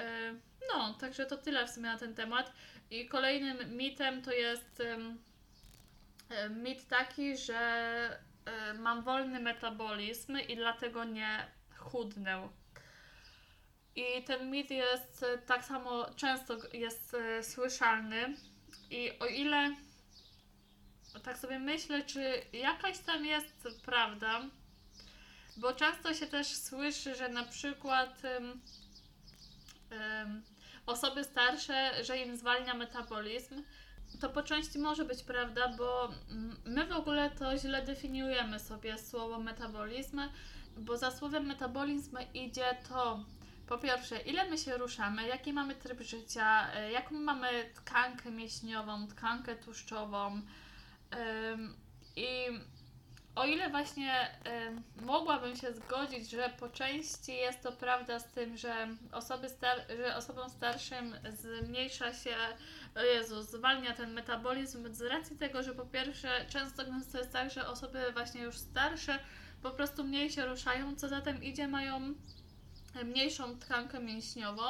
No, 0.76 0.94
także 0.94 1.26
to 1.26 1.36
tyle 1.36 1.66
w 1.66 1.70
sumie 1.70 1.86
na 1.86 1.98
ten 1.98 2.14
temat. 2.14 2.52
I 2.90 3.08
kolejnym 3.08 3.76
mitem 3.76 4.22
to 4.22 4.32
jest 4.32 4.82
e, 6.30 6.48
mit 6.48 6.88
taki, 6.88 7.36
że 7.36 7.58
e, 8.44 8.74
mam 8.74 9.02
wolny 9.02 9.40
metabolizm 9.40 10.38
i 10.48 10.56
dlatego 10.56 11.04
nie 11.04 11.46
chudnę. 11.76 12.48
I 13.96 14.24
ten 14.24 14.50
mit 14.50 14.70
jest 14.70 15.22
e, 15.22 15.38
tak 15.38 15.64
samo 15.64 16.06
często 16.16 16.56
jest 16.72 17.14
e, 17.14 17.42
słyszalny. 17.42 18.36
I 18.90 19.18
o 19.20 19.26
ile 19.26 19.76
tak 21.22 21.38
sobie 21.38 21.58
myślę, 21.58 22.02
czy 22.02 22.42
jakaś 22.52 22.98
tam 22.98 23.26
jest 23.26 23.68
prawda, 23.84 24.42
bo 25.56 25.72
często 25.72 26.14
się 26.14 26.26
też 26.26 26.46
słyszy, 26.46 27.14
że 27.14 27.28
na 27.28 27.44
przykład 27.44 28.24
em, 28.24 28.60
em, 29.90 30.42
osoby 30.86 31.24
starsze, 31.24 32.04
że 32.04 32.18
im 32.18 32.36
zwalnia 32.36 32.74
metabolizm. 32.74 33.62
To 34.20 34.28
po 34.28 34.42
części 34.42 34.78
może 34.78 35.04
być 35.04 35.22
prawda, 35.22 35.68
bo 35.78 36.08
mm, 36.30 36.56
my 36.64 36.86
w 36.86 36.92
ogóle 36.92 37.30
to 37.30 37.58
źle 37.58 37.82
definiujemy 37.82 38.60
sobie 38.60 38.98
słowo 38.98 39.38
metabolizm, 39.38 40.20
bo 40.76 40.96
za 40.96 41.10
słowem 41.10 41.46
metabolizm 41.46 42.16
idzie 42.34 42.76
to 42.88 43.24
po 43.66 43.78
pierwsze, 43.78 44.20
ile 44.20 44.50
my 44.50 44.58
się 44.58 44.76
ruszamy, 44.76 45.28
jaki 45.28 45.52
mamy 45.52 45.74
tryb 45.74 46.00
życia, 46.00 46.72
e, 46.74 46.92
jaką 46.92 47.14
mamy 47.14 47.48
tkankę 47.74 48.30
mięśniową, 48.30 49.08
tkankę 49.08 49.56
tłuszczową. 49.56 50.42
I 52.16 52.26
o 53.36 53.44
ile 53.44 53.70
właśnie 53.70 54.30
y, 55.00 55.02
mogłabym 55.04 55.56
się 55.56 55.72
zgodzić, 55.72 56.30
że 56.30 56.52
po 56.60 56.68
części 56.68 57.36
jest 57.36 57.62
to 57.62 57.72
prawda 57.72 58.18
z 58.18 58.24
tym, 58.24 58.56
że, 58.56 58.88
osoby 59.12 59.48
star- 59.48 59.86
że 59.96 60.16
osobom 60.16 60.50
starszym 60.50 61.16
zmniejsza 61.32 62.14
się, 62.14 62.36
o 62.96 63.00
Jezu, 63.00 63.42
zwalnia 63.42 63.94
ten 63.94 64.12
metabolizm 64.12 64.94
z 64.94 65.02
racji 65.02 65.38
tego, 65.38 65.62
że 65.62 65.74
po 65.74 65.86
pierwsze 65.86 66.46
często 66.48 66.82
to 67.12 67.18
jest 67.18 67.32
tak, 67.32 67.50
że 67.50 67.68
osoby 67.68 68.12
właśnie 68.12 68.42
już 68.42 68.58
starsze 68.58 69.18
po 69.62 69.70
prostu 69.70 70.04
mniej 70.04 70.30
się 70.30 70.46
ruszają, 70.46 70.96
co 70.96 71.08
za 71.08 71.20
tym 71.20 71.42
idzie, 71.42 71.68
mają 71.68 72.14
mniejszą 73.04 73.58
tkankę 73.58 74.00
mięśniową, 74.00 74.64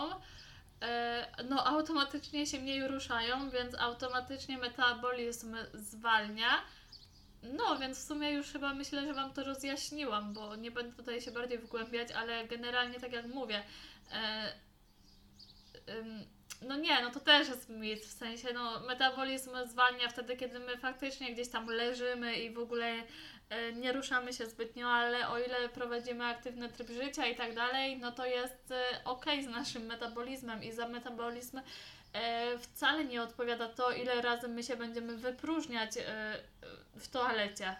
e, 0.82 1.26
no 1.48 1.66
automatycznie 1.66 2.46
się 2.46 2.60
mniej 2.60 2.88
ruszają, 2.88 3.50
więc 3.50 3.74
automatycznie 3.74 4.58
metabolizm 4.58 5.56
zwalnia. 5.74 6.48
No, 7.42 7.78
więc 7.78 7.98
w 7.98 8.06
sumie 8.06 8.30
już 8.30 8.46
chyba 8.46 8.74
myślę, 8.74 9.06
że 9.06 9.14
Wam 9.14 9.32
to 9.32 9.44
rozjaśniłam, 9.44 10.32
bo 10.32 10.56
nie 10.56 10.70
będę 10.70 10.96
tutaj 10.96 11.20
się 11.20 11.30
bardziej 11.30 11.58
wgłębiać, 11.58 12.12
ale 12.12 12.46
generalnie 12.46 13.00
tak 13.00 13.12
jak 13.12 13.26
mówię, 13.26 13.62
e, 14.12 14.52
no 16.62 16.76
nie, 16.76 17.02
no 17.02 17.10
to 17.10 17.20
też 17.20 17.48
jest 17.48 17.68
mit, 17.68 18.00
w 18.00 18.12
sensie, 18.12 18.48
no 18.54 18.80
metabolizm 18.80 19.50
zwalnia 19.66 20.08
wtedy, 20.08 20.36
kiedy 20.36 20.58
my 20.58 20.78
faktycznie 20.78 21.32
gdzieś 21.32 21.48
tam 21.48 21.66
leżymy 21.66 22.36
i 22.36 22.50
w 22.50 22.58
ogóle 22.58 22.94
nie 23.74 23.92
ruszamy 23.92 24.32
się 24.32 24.46
zbytnio, 24.46 24.88
ale 24.88 25.28
o 25.28 25.38
ile 25.38 25.68
prowadzimy 25.68 26.24
aktywny 26.24 26.68
tryb 26.68 26.90
życia 26.90 27.26
i 27.26 27.36
tak 27.36 27.54
dalej, 27.54 27.98
no 27.98 28.12
to 28.12 28.26
jest 28.26 28.70
e, 28.70 29.04
ok 29.04 29.24
z 29.44 29.46
naszym 29.46 29.86
metabolizmem 29.86 30.64
i 30.64 30.72
za 30.72 30.88
metabolizm 30.88 31.60
e, 32.12 32.58
wcale 32.58 33.04
nie 33.04 33.22
odpowiada 33.22 33.68
to, 33.68 33.90
ile 33.90 34.22
razy 34.22 34.48
my 34.48 34.62
się 34.62 34.76
będziemy 34.76 35.16
wypróżniać 35.16 35.90
w 36.94 37.08
toalecie. 37.08 37.76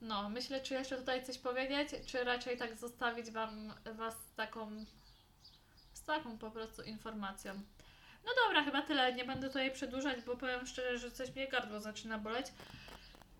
No, 0.00 0.28
myślę, 0.28 0.60
czy 0.60 0.74
jeszcze 0.74 0.96
tutaj 0.96 1.24
coś 1.24 1.38
powiedzieć, 1.38 1.88
czy 2.06 2.24
raczej 2.24 2.56
tak 2.56 2.76
zostawić 2.76 3.30
wam, 3.30 3.74
Was 3.94 4.16
taką, 4.36 4.84
z 5.92 6.04
taką 6.04 6.38
po 6.38 6.50
prostu 6.50 6.82
informacją. 6.82 7.54
No 8.24 8.30
dobra, 8.44 8.64
chyba 8.64 8.82
tyle. 8.82 9.12
Nie 9.12 9.24
będę 9.24 9.48
tutaj 9.48 9.72
przedłużać, 9.72 10.22
bo 10.24 10.36
powiem 10.36 10.66
szczerze, 10.66 10.98
że 10.98 11.10
coś 11.10 11.34
mnie 11.34 11.48
gardło 11.48 11.80
zaczyna 11.80 12.18
boleć. 12.18 12.46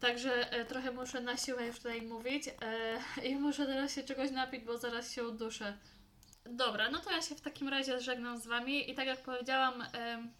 Także 0.02 0.52
e, 0.52 0.64
trochę 0.64 0.90
muszę 0.90 1.20
na 1.20 1.36
siłę 1.36 1.66
już 1.66 1.76
tutaj 1.76 2.02
mówić 2.02 2.48
e, 2.48 2.52
i 3.28 3.36
muszę 3.36 3.66
teraz 3.66 3.94
się 3.94 4.02
czegoś 4.02 4.30
napić, 4.30 4.64
bo 4.64 4.78
zaraz 4.78 5.12
się 5.12 5.24
uduszę. 5.24 5.78
Dobra, 6.46 6.90
no 6.90 6.98
to 6.98 7.10
ja 7.10 7.22
się 7.22 7.34
w 7.34 7.40
takim 7.40 7.68
razie 7.68 8.00
żegnam 8.00 8.38
z 8.38 8.46
Wami 8.46 8.90
i 8.90 8.94
tak 8.94 9.06
jak 9.06 9.22
powiedziałam, 9.22 9.84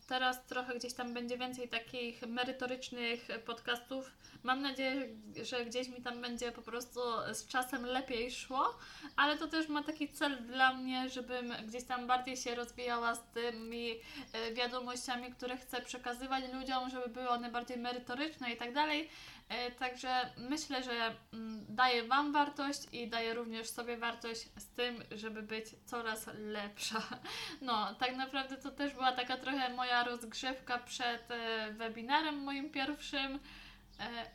teraz 0.08 0.46
trochę 0.46 0.78
gdzieś 0.78 0.94
tam 0.94 1.14
będzie 1.14 1.38
więcej 1.38 1.68
takich 1.68 2.22
merytorycznych 2.22 3.28
podcastów. 3.44 4.12
Mam 4.42 4.62
nadzieję, 4.62 5.08
że 5.42 5.64
gdzieś 5.64 5.88
mi 5.88 6.02
tam 6.02 6.20
będzie 6.20 6.52
po 6.52 6.62
prostu 6.62 7.00
z 7.32 7.46
czasem 7.46 7.86
lepiej 7.86 8.30
szło, 8.30 8.78
ale 9.16 9.38
to 9.38 9.48
też 9.48 9.68
ma 9.68 9.82
taki 9.82 10.08
cel 10.08 10.46
dla 10.46 10.74
mnie, 10.74 11.08
żebym 11.08 11.54
gdzieś 11.66 11.84
tam 11.84 12.06
bardziej 12.06 12.36
się 12.36 12.54
rozwijała 12.54 13.14
z 13.14 13.22
tymi 13.34 13.90
e, 14.32 14.52
wiadomościami, 14.54 15.32
które 15.32 15.56
chcę 15.56 15.82
przekazywać 15.82 16.44
ludziom, 16.52 16.90
żeby 16.90 17.08
były 17.08 17.28
one 17.28 17.50
bardziej 17.50 17.76
merytoryczne 17.76 18.52
i 18.52 18.56
tak 18.56 18.74
dalej. 18.74 19.08
E, 19.48 19.70
także 19.70 20.30
myślę, 20.36 20.82
że 20.82 21.14
mm, 21.32 21.66
daje 21.68 22.04
Wam 22.04 22.32
wartość 22.32 22.80
i 22.92 23.08
daje 23.08 23.34
również 23.34 23.68
sobie 23.68 23.96
wartość 23.96 24.48
z 24.58 24.66
tym, 24.66 25.02
żeby 25.10 25.42
być 25.42 25.64
coraz 25.84 26.26
lepsza. 26.34 27.02
No, 27.60 27.94
tak 27.94 28.16
naprawdę 28.16 28.56
to 28.56 28.70
też 28.70 28.94
była 28.94 29.12
taka 29.12 29.36
trochę 29.36 29.74
moja 29.74 30.04
rozgrzewka 30.04 30.78
przed 30.78 31.30
e, 31.30 31.72
webinarem 31.72 32.38
moim 32.38 32.70
pierwszym 32.70 33.38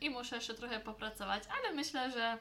i 0.00 0.10
muszę 0.10 0.36
jeszcze 0.36 0.54
trochę 0.54 0.80
popracować, 0.80 1.42
ale 1.58 1.74
myślę, 1.74 2.10
że 2.10 2.38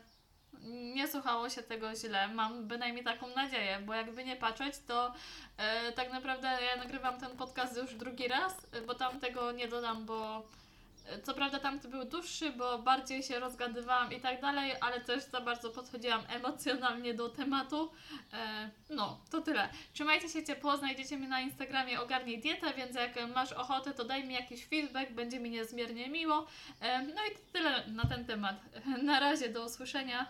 nie 0.94 1.08
słuchało 1.08 1.50
się 1.50 1.64
tego 1.64 1.96
źle. 1.96 2.28
Mam 2.28 2.68
bynajmniej 2.68 3.04
taką 3.04 3.28
nadzieję, 3.28 3.80
bo 3.86 3.94
jakby 3.94 4.24
nie 4.24 4.36
patrzeć, 4.36 4.76
to 4.88 5.14
e, 5.58 5.92
tak 5.92 6.12
naprawdę 6.12 6.48
ja 6.48 6.84
nagrywam 6.84 7.20
ten 7.20 7.38
podcast 7.38 7.78
już 7.78 7.96
drugi 7.96 8.28
raz, 8.28 8.68
bo 8.88 8.96
tam 8.96 9.20
tego 9.20 9.52
nie 9.52 9.68
dodam, 9.68 10.06
bo 10.06 10.46
co 11.24 11.34
prawda 11.34 11.60
tamty 11.60 11.88
był 11.88 12.06
dłuższy, 12.06 12.52
bo 12.52 12.80
bardziej 12.80 13.24
się 13.24 13.40
rozgadywałam 13.40 14.14
i 14.14 14.22
tak 14.22 14.42
dalej, 14.42 14.72
ale 14.82 15.02
też 15.02 15.24
za 15.24 15.42
bardzo 15.42 15.70
podchodziłam 15.70 16.22
emocjonalnie 16.30 17.14
do 17.14 17.30
tematu. 17.30 17.92
E, 18.34 18.70
no, 18.90 19.22
to 19.32 19.42
tyle. 19.42 19.70
Trzymajcie 19.94 20.30
się 20.30 20.44
ciepło, 20.46 20.78
znajdziecie 20.78 21.18
mnie 21.18 21.28
na 21.28 21.42
Instagramie 21.42 22.02
Ogarnij 22.02 22.40
Dietę, 22.40 22.74
więc 22.74 22.96
jak 22.96 23.12
masz 23.36 23.52
ochotę, 23.52 23.94
to 23.94 24.06
daj 24.06 24.28
mi 24.28 24.34
jakiś 24.34 24.66
feedback, 24.66 25.12
będzie 25.12 25.40
mi 25.40 25.50
niezmiernie 25.50 26.10
miło. 26.10 26.48
E, 26.80 27.02
no 27.02 27.26
i 27.32 27.36
to 27.36 27.40
tyle 27.54 27.88
na 27.88 28.04
ten 28.06 28.26
temat. 28.26 28.56
Na 29.04 29.20
razie, 29.20 29.50
do 29.50 29.66
usłyszenia. 29.66 30.28